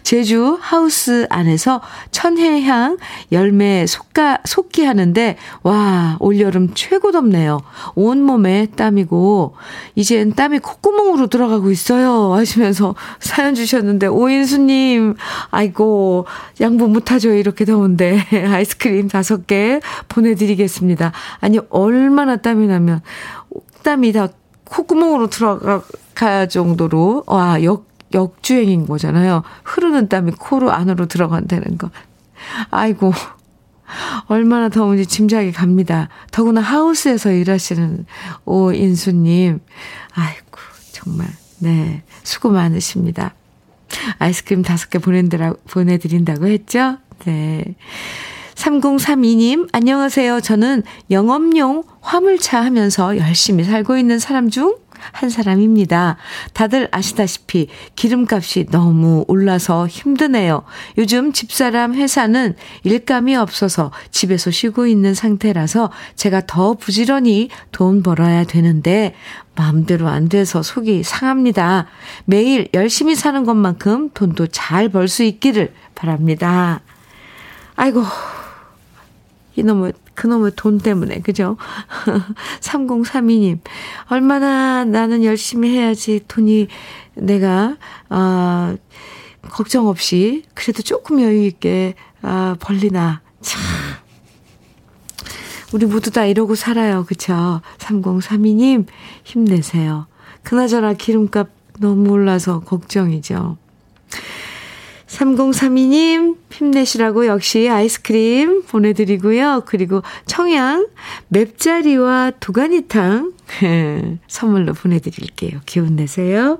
제주 0.03 0.57
하우스 0.61 1.27
안에서 1.29 1.81
천혜향 2.11 2.97
열매 3.31 3.85
속가, 3.85 4.39
속기 4.45 4.83
하는데, 4.85 5.37
와, 5.63 6.17
올여름 6.19 6.73
최고 6.73 7.11
덥네요. 7.11 7.59
온몸에 7.95 8.67
땀이고, 8.75 9.55
이젠 9.95 10.33
땀이 10.33 10.59
콧구멍으로 10.59 11.27
들어가고 11.27 11.71
있어요. 11.71 12.33
하시면서 12.33 12.95
사연 13.19 13.55
주셨는데, 13.55 14.07
오인수님, 14.07 15.15
아이고, 15.51 16.25
양보 16.61 16.87
못하죠. 16.87 17.31
이렇게 17.31 17.65
더운데. 17.65 18.25
아이스크림 18.31 19.07
다섯 19.07 19.47
개 19.47 19.79
보내드리겠습니다. 20.07 21.11
아니, 21.39 21.59
얼마나 21.69 22.37
땀이 22.37 22.67
나면, 22.67 23.01
땀이 23.83 24.11
다 24.13 24.29
콧구멍으로 24.65 25.29
들어갈 25.29 26.49
정도로, 26.49 27.23
와, 27.25 27.63
역, 27.63 27.88
역주행인 28.13 28.87
거잖아요. 28.87 29.43
흐르는 29.63 30.09
땀이 30.09 30.31
코로 30.39 30.71
안으로 30.71 31.07
들어간다는 31.07 31.77
거. 31.77 31.89
아이고, 32.71 33.13
얼마나 34.27 34.69
더운지 34.69 35.05
짐작이 35.05 35.51
갑니다. 35.51 36.09
더구나 36.31 36.61
하우스에서 36.61 37.31
일하시는 37.31 38.05
오인수님. 38.45 39.59
아이고, 40.13 40.57
정말, 40.91 41.27
네, 41.59 42.03
수고 42.23 42.49
많으십니다. 42.49 43.33
아이스크림 44.19 44.61
다섯 44.61 44.89
개 44.89 44.99
보내드린다고 44.99 46.47
했죠? 46.47 46.97
네. 47.25 47.75
3032님, 48.55 49.69
안녕하세요. 49.71 50.41
저는 50.41 50.83
영업용 51.09 51.83
화물차 52.01 52.61
하면서 52.63 53.17
열심히 53.17 53.63
살고 53.63 53.97
있는 53.97 54.19
사람 54.19 54.49
중 54.49 54.77
한 55.11 55.29
사람입니다. 55.29 56.17
다들 56.53 56.87
아시다시피 56.91 57.67
기름값이 57.95 58.67
너무 58.71 59.25
올라서 59.27 59.87
힘드네요. 59.87 60.63
요즘 60.97 61.33
집사람 61.33 61.95
회사는 61.95 62.55
일감이 62.83 63.35
없어서 63.35 63.91
집에서 64.11 64.51
쉬고 64.51 64.87
있는 64.87 65.13
상태라서 65.13 65.91
제가 66.15 66.41
더 66.47 66.73
부지런히 66.73 67.49
돈 67.71 68.03
벌어야 68.03 68.43
되는데 68.43 69.13
마음대로 69.55 70.07
안 70.07 70.29
돼서 70.29 70.63
속이 70.63 71.03
상합니다. 71.03 71.87
매일 72.25 72.69
열심히 72.73 73.15
사는 73.15 73.43
것만큼 73.43 74.11
돈도 74.13 74.47
잘 74.47 74.89
벌 74.89 75.07
수 75.09 75.23
있기를 75.23 75.73
바랍니다. 75.95 76.81
아이고, 77.75 78.03
이놈의 79.55 79.93
그놈의 80.15 80.53
돈 80.55 80.79
때문에, 80.79 81.21
그죠? 81.21 81.57
3032님, 82.59 83.59
얼마나 84.09 84.83
나는 84.83 85.23
열심히 85.23 85.69
해야지 85.69 86.21
돈이 86.27 86.67
내가, 87.15 87.77
아, 88.09 88.75
걱정 89.41 89.87
없이, 89.87 90.43
그래도 90.53 90.81
조금 90.81 91.21
여유있게, 91.21 91.95
아, 92.21 92.55
벌리나. 92.59 93.21
참. 93.41 93.61
우리 95.71 95.85
모두 95.85 96.11
다 96.11 96.25
이러고 96.25 96.55
살아요. 96.55 97.05
그쵸? 97.05 97.61
3032님, 97.77 98.87
힘내세요. 99.23 100.07
그나저나 100.43 100.93
기름값 100.93 101.47
너무 101.79 102.11
올라서 102.11 102.61
걱정이죠. 102.61 103.57
3032님, 105.09 106.37
힘내시라고 106.51 107.25
역시 107.25 107.67
아이스크림 107.67 108.63
보내드리고요. 108.63 109.63
그리고 109.65 110.03
청양 110.27 110.87
맵자리와 111.29 112.33
도가니탕 112.39 113.33
선물로 114.27 114.73
보내드릴게요. 114.73 115.59
기운 115.65 115.95
내세요. 115.95 116.59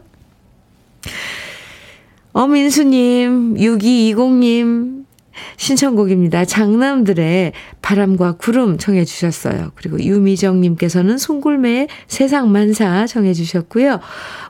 어민수님, 2.33 3.55
6220님, 3.55 4.98
신청곡입니다. 5.57 6.45
장남들의 6.45 7.53
바람과 7.81 8.33
구름 8.33 8.77
청해 8.77 9.05
주셨어요. 9.05 9.71
그리고 9.75 9.99
유미정님께서는 9.99 11.17
송골매의 11.17 11.87
세상만사 12.07 13.07
청해 13.07 13.33
주셨고요. 13.33 13.99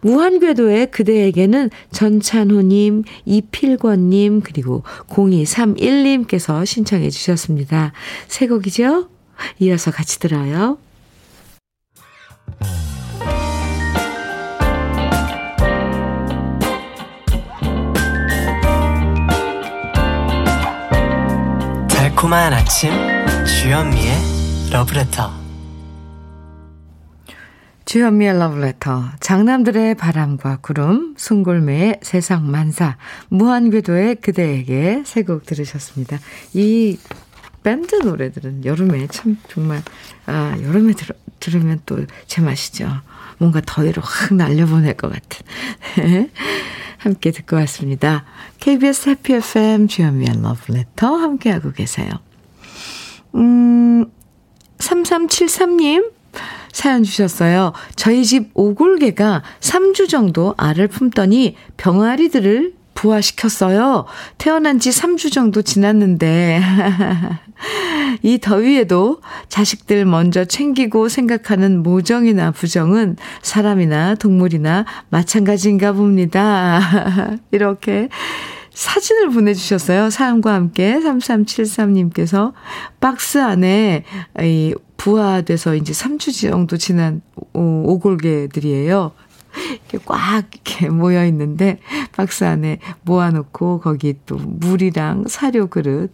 무한궤도의 0.01 0.91
그대에게는 0.91 1.69
전찬호님, 1.91 3.03
이필권님, 3.25 4.41
그리고 4.41 4.83
0231님께서 5.07 6.65
신청해 6.65 7.09
주셨습니다. 7.09 7.93
새 8.27 8.47
곡이죠? 8.47 9.09
이어서 9.59 9.91
같이 9.91 10.19
들어요. 10.19 10.77
달콤한 22.19 22.53
아침 22.53 22.91
주현미의 23.45 24.13
러브레터 24.73 25.31
주현미의 27.85 28.37
러브레터 28.37 29.03
장남들의 29.21 29.95
바람과 29.95 30.57
구름 30.61 31.15
송골매의 31.17 32.01
세상 32.01 32.51
만사 32.51 32.97
무한궤도의 33.29 34.15
그대에게 34.15 35.03
세 35.05 35.23
곡 35.23 35.45
들으셨습니다. 35.45 36.19
이 36.53 36.99
밴드 37.63 37.95
노래들은 37.95 38.65
여름에 38.65 39.07
참 39.07 39.37
정말 39.47 39.81
아 40.25 40.57
여름에 40.61 40.93
들, 40.93 41.15
들으면 41.39 41.79
또 41.85 42.05
제맛이죠. 42.27 42.89
뭔가 43.37 43.61
더위를 43.65 44.03
확 44.03 44.33
날려보낼 44.33 44.95
것 44.95 45.09
같은 45.09 46.29
함께 46.99 47.31
듣고 47.31 47.55
왔습니다. 47.55 48.25
KBS 48.59 49.09
해피 49.09 49.33
FM 49.33 49.87
주현미의 49.87 50.41
러브레터 50.41 51.15
함께하고 51.15 51.71
계세요. 51.71 52.11
음, 53.35 54.05
3373님 54.77 56.11
사연 56.71 57.03
주셨어요. 57.03 57.73
저희 57.95 58.23
집 58.23 58.51
오골개가 58.53 59.43
3주 59.59 60.07
정도 60.07 60.53
알을 60.57 60.87
품더니 60.87 61.55
병아리들을 61.77 62.73
부화시켰어요. 62.99 64.05
태어난 64.37 64.77
지 64.77 64.89
3주 64.89 65.31
정도 65.31 65.61
지났는데, 65.61 66.61
이 68.21 68.39
더위에도 68.39 69.21
자식들 69.47 70.03
먼저 70.05 70.43
챙기고 70.43 71.07
생각하는 71.07 71.81
모정이나 71.81 72.51
부정은 72.51 73.15
사람이나 73.41 74.15
동물이나 74.15 74.85
마찬가지인가 75.09 75.93
봅니다. 75.93 76.81
이렇게 77.51 78.09
사진을 78.73 79.29
보내주셨어요. 79.29 80.09
사연과 80.09 80.53
함께 80.53 80.99
3373님께서 80.99 82.51
박스 82.99 83.37
안에 83.37 84.03
이 84.41 84.75
부화돼서 84.97 85.75
이제 85.75 85.93
3주 85.93 86.49
정도 86.49 86.75
지난 86.75 87.21
오골개들이에요. 87.53 89.11
이렇게 89.55 89.99
꽉 90.05 90.43
이렇게 90.53 90.89
모여 90.89 91.25
있는데 91.25 91.79
박스 92.11 92.43
안에 92.43 92.79
모아놓고 93.03 93.79
거기 93.79 94.15
또 94.25 94.37
물이랑 94.37 95.25
사료 95.27 95.67
그릇 95.67 96.11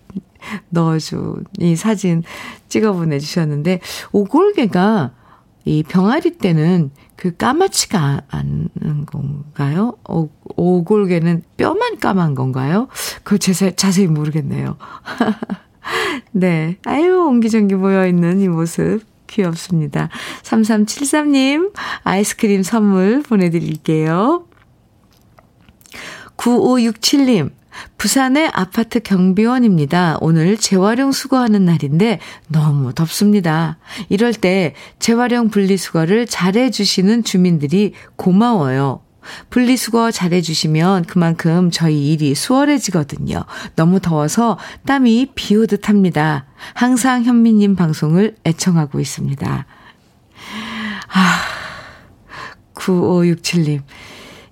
넣어준 0.70 1.46
이 1.60 1.76
사진 1.76 2.24
찍어 2.70 2.94
보내주셨는데 2.94 3.80
오골개가 4.12 5.12
이 5.66 5.82
병아리 5.82 6.38
때는 6.38 6.92
그 7.16 7.36
까맣지가 7.36 8.22
않은 8.30 9.06
건가요? 9.08 9.98
오, 10.08 10.30
오골개는 10.56 11.44
뼈만 11.58 11.98
까만 11.98 12.36
건가요? 12.36 12.88
그거 13.24 13.38
자세, 13.38 13.72
자세히 13.76 14.08
모르겠네요. 14.08 14.78
네. 16.32 16.78
아유, 16.86 17.26
옹기종기 17.26 17.76
모여있는 17.76 18.42
이 18.42 18.48
모습. 18.48 19.02
귀엽습니다. 19.36 20.10
3373님, 20.44 21.74
아이스크림 22.04 22.64
선물 22.64 23.22
보내드릴게요. 23.22 24.48
9567님, 26.38 27.52
부산의 27.98 28.50
아파트 28.54 29.00
경비원입니다. 29.00 30.18
오늘 30.22 30.58
재활용 30.58 31.12
수거하는 31.12 31.66
날인데 31.66 32.20
너무 32.48 32.94
덥습니다. 32.94 33.78
이럴 34.10 34.34
때 34.34 34.74
재활용 35.00 35.50
분리수거를 35.50 36.26
잘해주시는 36.28 37.24
주민들이 37.24 37.94
고마워요. 38.16 39.05
분리수거 39.50 40.12
잘해주시면 40.12 41.06
그만큼 41.06 41.72
저희 41.72 42.12
일이 42.12 42.36
수월해지거든요. 42.36 43.44
너무 43.76 44.00
더워서 44.00 44.58
땀이 44.86 45.30
비 45.36 45.56
오듯 45.56 45.90
합니다. 45.90 46.46
항상 46.74 47.24
현미님 47.24 47.76
방송을 47.76 48.36
애청하고 48.46 49.00
있습니다. 49.00 49.66
아, 51.14 51.42
9567님. 52.74 53.82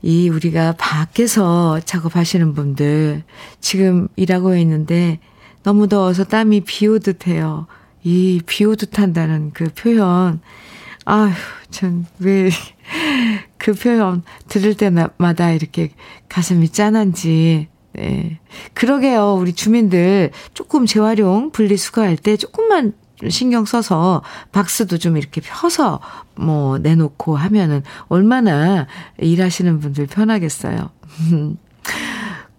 이 0.01 0.27
우리가 0.29 0.73
밖에서 0.77 1.79
작업하시는 1.79 2.53
분들 2.53 3.23
지금 3.61 4.09
일하고 4.17 4.55
있는데 4.57 5.19
너무 5.63 5.87
더워서 5.87 6.25
땀이 6.25 6.61
비 6.61 6.87
오듯 6.87 7.27
해요. 7.27 7.67
이 8.03 8.41
비 8.45 8.65
오듯 8.65 8.99
한다는 8.99 9.51
그 9.53 9.69
표현. 9.73 10.41
아휴, 11.05 11.31
전 11.71 12.05
왜 12.19 12.49
그 13.63 13.73
표현 13.73 14.23
들을 14.49 14.75
때마다 14.75 15.51
이렇게 15.51 15.91
가슴이 16.27 16.67
짠한지. 16.67 17.69
네. 17.93 18.39
그러게요. 18.73 19.37
우리 19.39 19.53
주민들 19.53 20.31
조금 20.53 20.85
재활용 20.85 21.49
분리수거할 21.51 22.17
때 22.17 22.35
조금만 22.35 22.91
신경 23.29 23.63
써서 23.63 24.21
박스도 24.51 24.97
좀 24.97 25.15
이렇게 25.15 25.39
펴서 25.39 26.01
뭐 26.35 26.77
내놓고 26.77 27.37
하면은 27.37 27.83
얼마나 28.09 28.85
일하시는 29.17 29.79
분들 29.79 30.07
편하겠어요. 30.07 30.89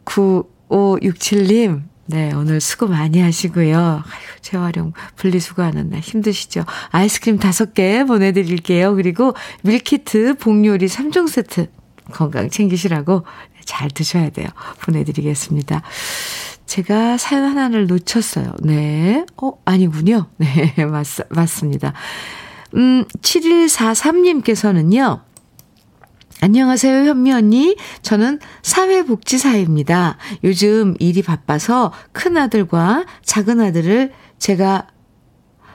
9567님, 0.06 1.82
네, 2.06 2.32
오늘 2.34 2.60
수고 2.60 2.86
많이 2.86 3.20
하시고요. 3.20 3.78
아유, 3.78 4.02
재활용 4.42 4.92
분리수거하는 5.16 5.90
날 5.90 6.00
힘드시죠? 6.00 6.64
아이스크림 6.90 7.38
5개 7.38 8.06
보내드릴게요. 8.06 8.94
그리고 8.94 9.34
밀키트 9.62 10.34
복요리 10.34 10.86
3종 10.86 11.28
세트 11.28 11.68
건강 12.12 12.50
챙기시라고 12.50 13.24
잘 13.64 13.90
드셔야 13.90 14.28
돼요. 14.30 14.48
보내드리겠습니다. 14.82 15.82
제가 16.66 17.16
사연 17.16 17.44
하나를 17.44 17.86
놓쳤어요. 17.86 18.52
네. 18.60 19.24
어, 19.36 19.52
아니군요. 19.64 20.26
네, 20.36 20.74
맞, 20.84 21.06
맞습니다. 21.30 21.94
음, 22.74 23.04
7143님께서는요. 23.22 25.20
안녕하세요, 26.44 27.08
현미 27.08 27.32
언니. 27.32 27.74
저는 28.02 28.38
사회복지사입니다. 28.60 30.18
요즘 30.44 30.94
일이 30.98 31.22
바빠서 31.22 31.90
큰아들과 32.12 33.06
작은아들을 33.22 34.12
제가 34.36 34.88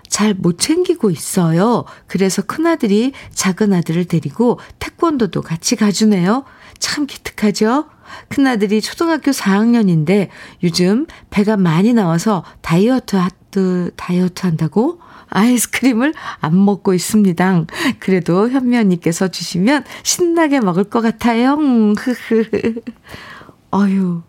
잘 0.08 0.36
못 0.36 0.60
챙기고 0.60 1.10
있어요. 1.10 1.86
그래서 2.06 2.44
큰아들이 2.44 3.14
작은아들을 3.34 4.06
데리고 4.06 4.60
태권도도 4.78 5.42
같이 5.42 5.76
가주네요. 5.76 6.44
참 6.78 7.08
기특하죠? 7.08 7.86
큰아들이 8.28 8.80
초등학교 8.80 9.32
4학년인데 9.32 10.28
요즘 10.62 11.08
배가 11.32 11.58
많이 11.58 11.94
나와서 11.94 12.44
다이어트, 12.62 13.18
하트, 13.50 13.92
다이어트 13.96 14.46
한다고 14.46 15.00
아이스크림을 15.30 16.14
안 16.40 16.66
먹고 16.66 16.94
있습니다. 16.94 17.66
그래도 18.00 18.50
현미언니께서 18.50 19.30
주시면 19.30 19.84
신나게 20.04 20.60
먹을 20.60 20.84
것 20.84 21.02
같아요. 21.02 21.58
어휴. 23.72 24.22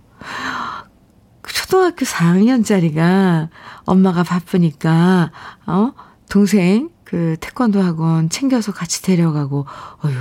초등학교 1.46 2.04
4학년짜리가 2.04 3.48
엄마가 3.84 4.24
바쁘니까, 4.24 5.30
어? 5.66 5.92
동생 6.28 6.90
그 7.04 7.36
태권도 7.40 7.80
학원 7.80 8.28
챙겨서 8.28 8.72
같이 8.72 9.02
데려가고, 9.02 9.66
어휴. 10.04 10.14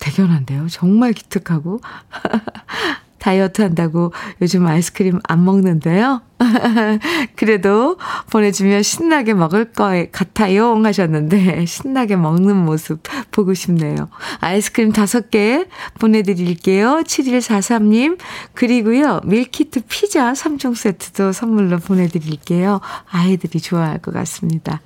대견한데요. 0.00 0.68
정말 0.68 1.12
기특하고. 1.12 1.80
다이어트 3.22 3.62
한다고 3.62 4.12
요즘 4.40 4.66
아이스크림 4.66 5.20
안 5.22 5.44
먹는데요. 5.44 6.22
그래도 7.36 7.96
보내주면 8.32 8.82
신나게 8.82 9.32
먹을 9.32 9.66
거 9.66 9.92
같아요 10.10 10.74
하셨는데 10.74 11.64
신나게 11.66 12.16
먹는 12.16 12.56
모습 12.56 13.00
보고 13.30 13.54
싶네요. 13.54 14.08
아이스크림 14.40 14.92
5개 14.92 15.68
보내드릴게요. 16.00 17.04
7143님 17.06 18.18
그리고요 18.54 19.20
밀키트 19.22 19.82
피자 19.88 20.32
3종 20.32 20.74
세트도 20.74 21.30
선물로 21.30 21.78
보내드릴게요. 21.78 22.80
아이들이 23.08 23.60
좋아할 23.60 23.98
것 23.98 24.12
같습니다. 24.12 24.80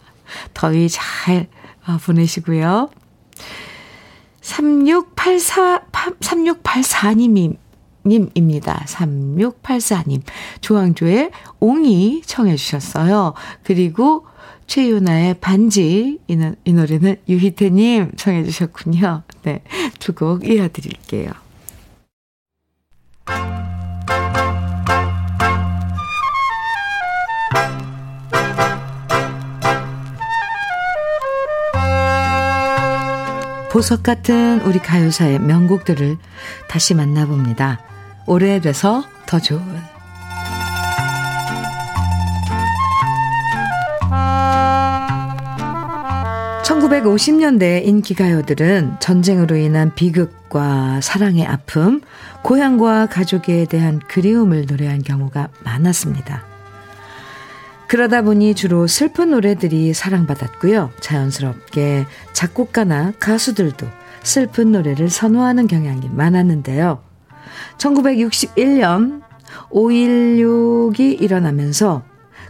더위 0.52 0.90
잘 0.90 1.46
어, 1.88 1.96
보내시고요. 2.04 2.90
3684, 4.42 5.80
3684님이 6.20 7.56
님입니다. 8.06 8.84
3684님. 8.86 10.22
조항조의 10.60 11.30
옹이 11.60 12.22
청해 12.24 12.56
주셨어요. 12.56 13.34
그리고 13.64 14.26
최윤아의 14.66 15.34
반지 15.40 16.18
이, 16.26 16.52
이 16.64 16.72
노래는 16.72 17.16
유희태 17.28 17.70
님 17.70 18.10
청해 18.16 18.44
주셨군요. 18.44 19.22
네, 19.42 19.62
두 20.00 20.12
곡 20.12 20.48
이어 20.48 20.68
드릴게요. 20.72 21.30
보석 33.70 34.02
같은 34.02 34.60
우리 34.62 34.78
가요사의 34.78 35.38
명곡들을 35.40 36.16
다시 36.68 36.94
만나봅니다. 36.94 37.80
오래돼서 38.26 39.04
더 39.26 39.38
좋은 39.38 39.62
1950년대 46.64 47.86
인기가요들은 47.86 48.96
전쟁으로 48.98 49.56
인한 49.56 49.94
비극과 49.94 51.00
사랑의 51.00 51.46
아픔, 51.46 52.00
고향과 52.42 53.06
가족에 53.06 53.66
대한 53.66 54.00
그리움을 54.00 54.66
노래한 54.66 55.02
경우가 55.02 55.48
많았습니다. 55.64 56.44
그러다 57.86 58.22
보니 58.22 58.54
주로 58.54 58.88
슬픈 58.88 59.30
노래들이 59.30 59.94
사랑받았고요. 59.94 60.90
자연스럽게 61.00 62.06
작곡가나 62.32 63.12
가수들도 63.20 63.86
슬픈 64.24 64.72
노래를 64.72 65.08
선호하는 65.08 65.68
경향이 65.68 66.08
많았는데요. 66.10 67.05
1961년 67.78 69.22
5.16이 69.70 71.20
일어나면서 71.20 72.02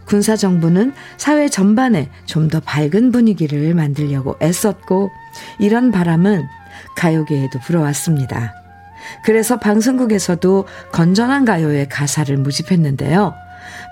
군사정부는 0.05 0.93
사회 1.17 1.49
전반에 1.49 2.09
좀 2.25 2.47
더 2.49 2.61
밝은 2.61 3.11
분위기를 3.11 3.73
만들려고 3.73 4.37
애썼고 4.41 5.09
이런 5.59 5.91
바람은 5.91 6.45
가요계에도 6.95 7.59
불어왔습니다. 7.59 8.53
그래서 9.23 9.57
방송국에서도 9.57 10.65
건전한 10.91 11.43
가요의 11.45 11.89
가사를 11.89 12.35
모집했는데요. 12.37 13.33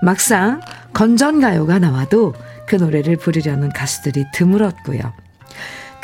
막상 0.02 0.60
건전가요가 0.94 1.78
나와도 1.78 2.34
그 2.66 2.76
노래를 2.76 3.16
부르려는 3.16 3.70
가수들이 3.70 4.24
드물었고요. 4.32 5.25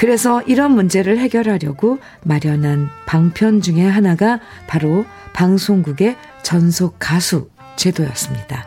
그래서 0.02 0.42
이런 0.42 0.72
문제를 0.72 1.16
해결하려고 1.18 2.00
마련한 2.24 2.88
방편 3.06 3.60
중에 3.60 3.82
하나가 3.86 4.40
바로 4.66 5.04
방송국의 5.32 6.16
전속 6.42 6.96
가수 6.98 7.50
제도였습니다. 7.76 8.66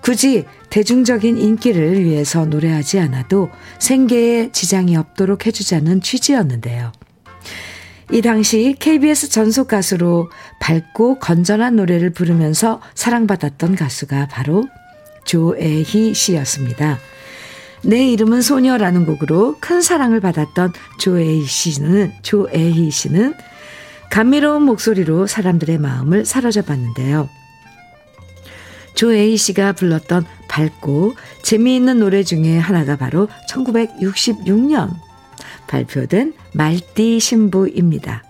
굳이 0.00 0.46
대중적인 0.68 1.38
인기를 1.38 2.02
위해서 2.02 2.46
노래하지 2.46 2.98
않아도 2.98 3.48
생계에 3.78 4.50
지장이 4.50 4.96
없도록 4.96 5.46
해주자는 5.46 6.00
취지였는데요. 6.00 6.90
이 8.10 8.20
당시 8.20 8.74
KBS 8.76 9.28
전속 9.28 9.68
가수로 9.68 10.30
밝고 10.58 11.20
건전한 11.20 11.76
노래를 11.76 12.10
부르면서 12.10 12.80
사랑받았던 12.96 13.76
가수가 13.76 14.26
바로 14.26 14.66
조애희 15.26 16.12
씨였습니다. 16.12 16.98
내 17.82 18.08
이름은 18.08 18.42
소녀라는 18.42 19.06
곡으로 19.06 19.56
큰 19.60 19.80
사랑을 19.80 20.20
받았던 20.20 20.72
조애희 20.98 21.44
씨는 21.44 22.12
조애희 22.22 22.90
씨는 22.90 23.34
감미로운 24.10 24.62
목소리로 24.62 25.26
사람들의 25.26 25.78
마음을 25.78 26.24
사로잡았는데요. 26.24 27.28
조에이 28.94 29.36
씨가 29.36 29.72
불렀던 29.72 30.26
밝고 30.48 31.14
재미있는 31.42 32.00
노래 32.00 32.22
중에 32.22 32.58
하나가 32.58 32.96
바로 32.96 33.28
1966년 33.48 34.90
발표된 35.68 36.34
말띠 36.52 37.20
신부입니다. 37.20 38.24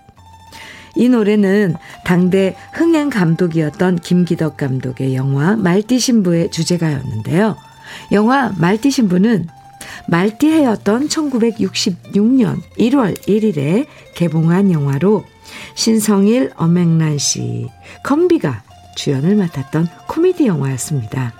이 0.95 1.09
노래는 1.09 1.75
당대 2.05 2.55
흥행 2.73 3.09
감독이었던 3.09 3.97
김기덕 3.97 4.55
감독의 4.55 5.15
영화 5.15 5.55
말띠 5.55 5.99
신부의 5.99 6.51
주제가였는데요. 6.51 7.57
영화 8.11 8.53
말띠 8.57 8.91
신부는 8.91 9.47
말띠해였던 10.07 11.07
1966년 11.07 12.61
1월 12.77 13.17
1일에 13.27 13.85
개봉한 14.15 14.71
영화로 14.71 15.25
신성일, 15.75 16.51
엄앵란 16.55 17.17
씨, 17.17 17.69
건비가 18.03 18.63
주연을 18.95 19.35
맡았던 19.35 19.87
코미디 20.07 20.47
영화였습니다. 20.47 21.33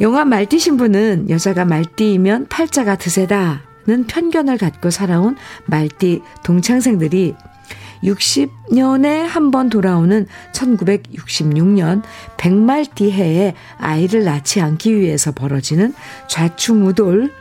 영화 0.00 0.24
말띠 0.24 0.58
신부는 0.58 1.28
여자가 1.28 1.64
말띠이면 1.64 2.48
팔자가 2.48 2.96
드세다는 2.96 4.06
편견을 4.06 4.56
갖고 4.58 4.90
살아온 4.90 5.36
말띠 5.66 6.22
동창생들이 6.42 7.34
60년에 8.02 9.26
한 9.26 9.50
번 9.50 9.68
돌아오는 9.68 10.26
1966년 10.52 12.02
백말띠 12.36 13.10
해에 13.10 13.54
아이를 13.78 14.24
낳지 14.24 14.60
않기 14.60 14.96
위해서 14.96 15.32
벌어지는 15.32 15.92
좌충우돌 16.28 17.32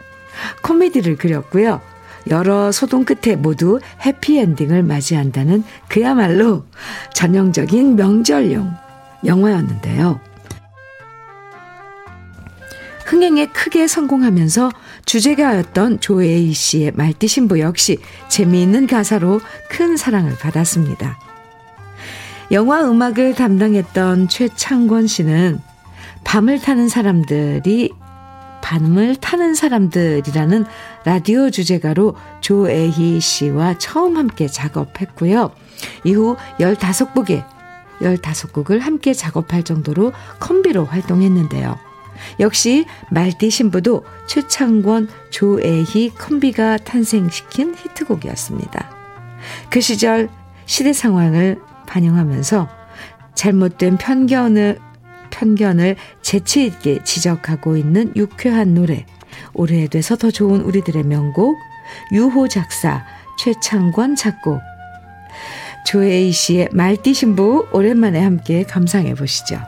코미디를 0.64 1.18
그렸고요. 1.18 1.82
여러 2.30 2.72
소동 2.72 3.06
끝에 3.06 3.36
모두 3.36 3.80
해피엔딩을 4.06 4.84
맞이한다는 4.84 5.64
그야말로 5.88 6.66
전형적인 7.14 7.96
명절용 7.96 8.74
영화였는데요. 9.26 10.20
흥행에 13.06 13.48
크게 13.48 13.88
성공하면서 13.88 14.70
주제가였던 15.10 16.02
조에이 16.02 16.54
씨의 16.54 16.92
말띠 16.92 17.28
신부 17.28 17.60
역시 17.60 17.98
재미있는 18.28 18.86
가사로 18.86 19.42
큰 19.68 19.98
사랑을 19.98 20.38
받았습니다. 20.38 21.18
영화 22.52 22.88
음악을 22.88 23.34
담당했던 23.34 24.28
최창권 24.28 25.08
씨는 25.08 25.62
밤을 26.26 26.62
타는 26.62 26.90
사람들이 26.90 27.92
밤을 28.62 29.16
타는 29.16 29.56
사람들이라는 29.56 30.66
라디오 31.06 31.50
주제가로 31.50 32.16
조애희 32.42 33.20
씨와 33.20 33.80
처음 33.80 34.16
함께 34.16 34.46
작업했고요. 34.46 35.50
이후 36.04 36.38
15곡의 36.60 37.48
15곡을 38.00 38.80
함께 38.80 39.16
작업할 39.16 39.64
정도로 39.64 40.14
컴비로 40.40 40.86
활동했는데요. 40.86 41.89
역시 42.40 42.86
말띠 43.10 43.50
신부도 43.50 44.04
최창권, 44.28 45.10
조애희 45.30 46.12
컴비가 46.18 46.78
탄생시킨 46.78 47.76
히트곡이었습니다. 47.76 48.90
그 49.70 49.82
시절 49.82 50.30
시대 50.66 50.94
상황을 50.94 51.60
반영하면서 51.88 52.70
잘못된 53.36 53.98
편견을 53.98 54.80
편견을 55.32 55.96
재치 56.22 56.66
있게 56.66 57.04
지적하고 57.04 57.78
있는 57.78 58.12
유쾌한 58.16 58.74
노래 58.74 59.06
오래돼서 59.54 60.16
더 60.16 60.32
좋은 60.32 60.62
우리들의 60.62 61.04
명곡 61.04 61.56
유호 62.12 62.48
작사 62.48 63.06
최창권 63.40 64.16
작곡 64.16 64.60
조혜희 65.86 66.32
씨의 66.32 66.70
말띠 66.72 67.14
신부 67.14 67.68
오랜만에 67.72 68.22
함께 68.22 68.64
감상해 68.64 69.16
보시죠. 69.16 69.60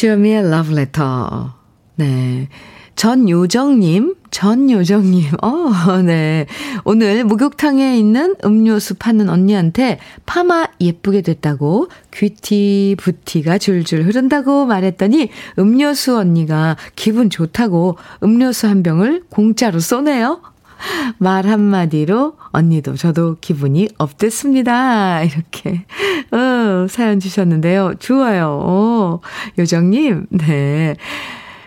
주현미의 0.00 0.50
러브레터. 0.50 1.52
네. 1.96 2.48
전요정님 2.96 4.14
전요정님, 4.30 5.24
어, 5.42 5.70
네. 6.02 6.46
오늘 6.84 7.24
목욕탕에 7.24 7.98
있는 7.98 8.34
음료수 8.42 8.94
파는 8.94 9.28
언니한테 9.28 9.98
파마 10.24 10.68
예쁘게 10.80 11.20
됐다고 11.20 11.88
귀티, 12.14 12.96
부티가 12.98 13.58
줄줄 13.58 14.04
흐른다고 14.04 14.64
말했더니 14.64 15.28
음료수 15.58 16.16
언니가 16.16 16.78
기분 16.96 17.28
좋다고 17.28 17.98
음료수 18.22 18.68
한 18.68 18.82
병을 18.82 19.24
공짜로 19.28 19.80
쏘네요. 19.80 20.40
말 21.18 21.46
한마디로 21.46 22.36
언니도 22.52 22.96
저도 22.96 23.36
기분이 23.40 23.88
업됐습니다. 23.98 25.22
이렇게, 25.22 25.84
어, 26.32 26.86
사연 26.88 27.20
주셨는데요. 27.20 27.94
좋아요. 27.98 28.58
어, 28.62 29.20
요정님, 29.58 30.26
네. 30.30 30.96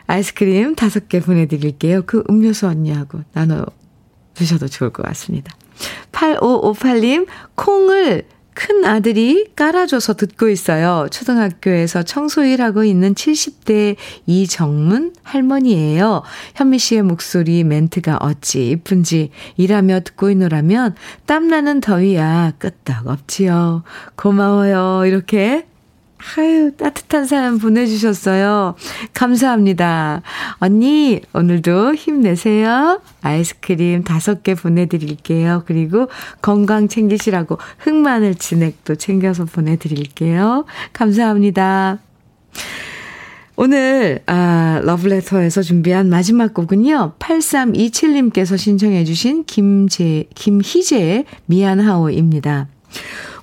아이스크림 0.08 0.76
다섯 0.76 1.08
개 1.08 1.20
보내드릴게요. 1.20 2.04
그 2.06 2.24
음료수 2.30 2.68
언니하고 2.68 3.22
나눠 3.34 3.66
드셔도 4.34 4.68
좋을 4.68 4.90
것 4.92 5.04
같습니다. 5.04 5.56
8558님, 6.12 7.28
콩을 7.56 8.24
큰 8.54 8.86
아들이 8.86 9.48
깔아줘서 9.56 10.14
듣고 10.14 10.50
있어요. 10.50 11.08
초등학교에서 11.12 12.04
청소 12.04 12.44
일 12.44 12.62
하고 12.62 12.84
있는 12.84 13.14
70대 13.14 13.96
이정문 14.26 15.14
할머니예요. 15.24 16.24
현미 16.56 16.80
씨의 16.80 17.04
목소리 17.04 17.64
멘트가 17.64 18.18
어찌 18.22 18.70
이쁜지 18.70 19.32
일하며 19.58 20.02
듣고 20.02 20.30
있노라면 20.30 20.96
땀나는 21.26 21.82
더위야 21.82 22.54
끄떡 22.60 23.08
없지요. 23.08 23.84
고마워요. 24.16 25.06
이렇게 25.06 25.66
아유, 26.38 26.72
따뜻한 26.78 27.26
사연 27.26 27.60
보내주셨어요. 27.60 28.76
감사합니다. 29.14 30.22
언니, 30.58 31.22
오늘도 31.34 31.96
힘내세요. 31.96 33.02
아이스크림 33.22 34.04
다섯 34.04 34.42
개 34.42 34.56
보내드릴게요. 34.56 35.64
그리고 35.66 36.08
건강 36.42 36.88
챙기시라고 36.88 37.58
흑마늘 37.80 38.36
진액도 38.36 38.96
챙겨서 38.96 39.46
보내드릴게요. 39.46 40.66
감사합니다. 40.94 42.00
오늘, 43.56 44.22
아, 44.26 44.82
러브레터에서 44.84 45.62
준비한 45.62 46.10
마지막 46.10 46.54
곡은요, 46.56 47.14
8327님께서 47.20 48.58
신청해주신 48.58 49.44
김재, 49.46 50.26
김희재의 50.34 51.26
미안하오입니다. 51.46 52.68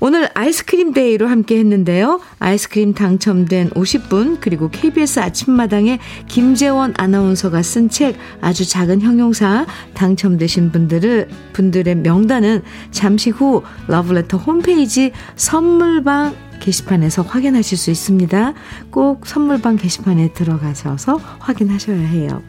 오늘 0.00 0.28
아이스크림 0.32 0.94
day로 0.94 1.28
함께 1.28 1.58
했는데요. 1.58 2.20
아이스크림 2.38 2.94
당첨된 2.94 3.70
50분, 3.70 4.38
그리고 4.40 4.70
KBS 4.70 5.20
아침마당에 5.20 5.98
김재원 6.26 6.94
아나운서가 6.96 7.62
쓴 7.62 7.90
책 7.90 8.16
아주 8.40 8.66
작은 8.66 9.02
형용사 9.02 9.66
당첨되신 9.94 10.72
분들을, 10.72 11.28
분들의 11.52 11.96
명단은 11.96 12.62
잠시 12.90 13.28
후 13.28 13.62
러브레터 13.88 14.38
홈페이지 14.38 15.12
선물방 15.36 16.34
게시판에서 16.60 17.22
확인하실 17.22 17.76
수 17.76 17.90
있습니다. 17.90 18.54
꼭 18.90 19.26
선물방 19.26 19.76
게시판에 19.76 20.32
들어가셔서 20.32 21.16
확인하셔야 21.38 21.98
해요. 21.98 22.42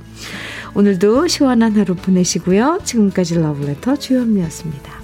오늘도 0.73 1.27
시원한 1.27 1.75
하루 1.75 1.95
보내시고요. 1.95 2.79
지금까지 2.83 3.39
러브레터 3.39 3.97
주현미였습니다. 3.97 5.00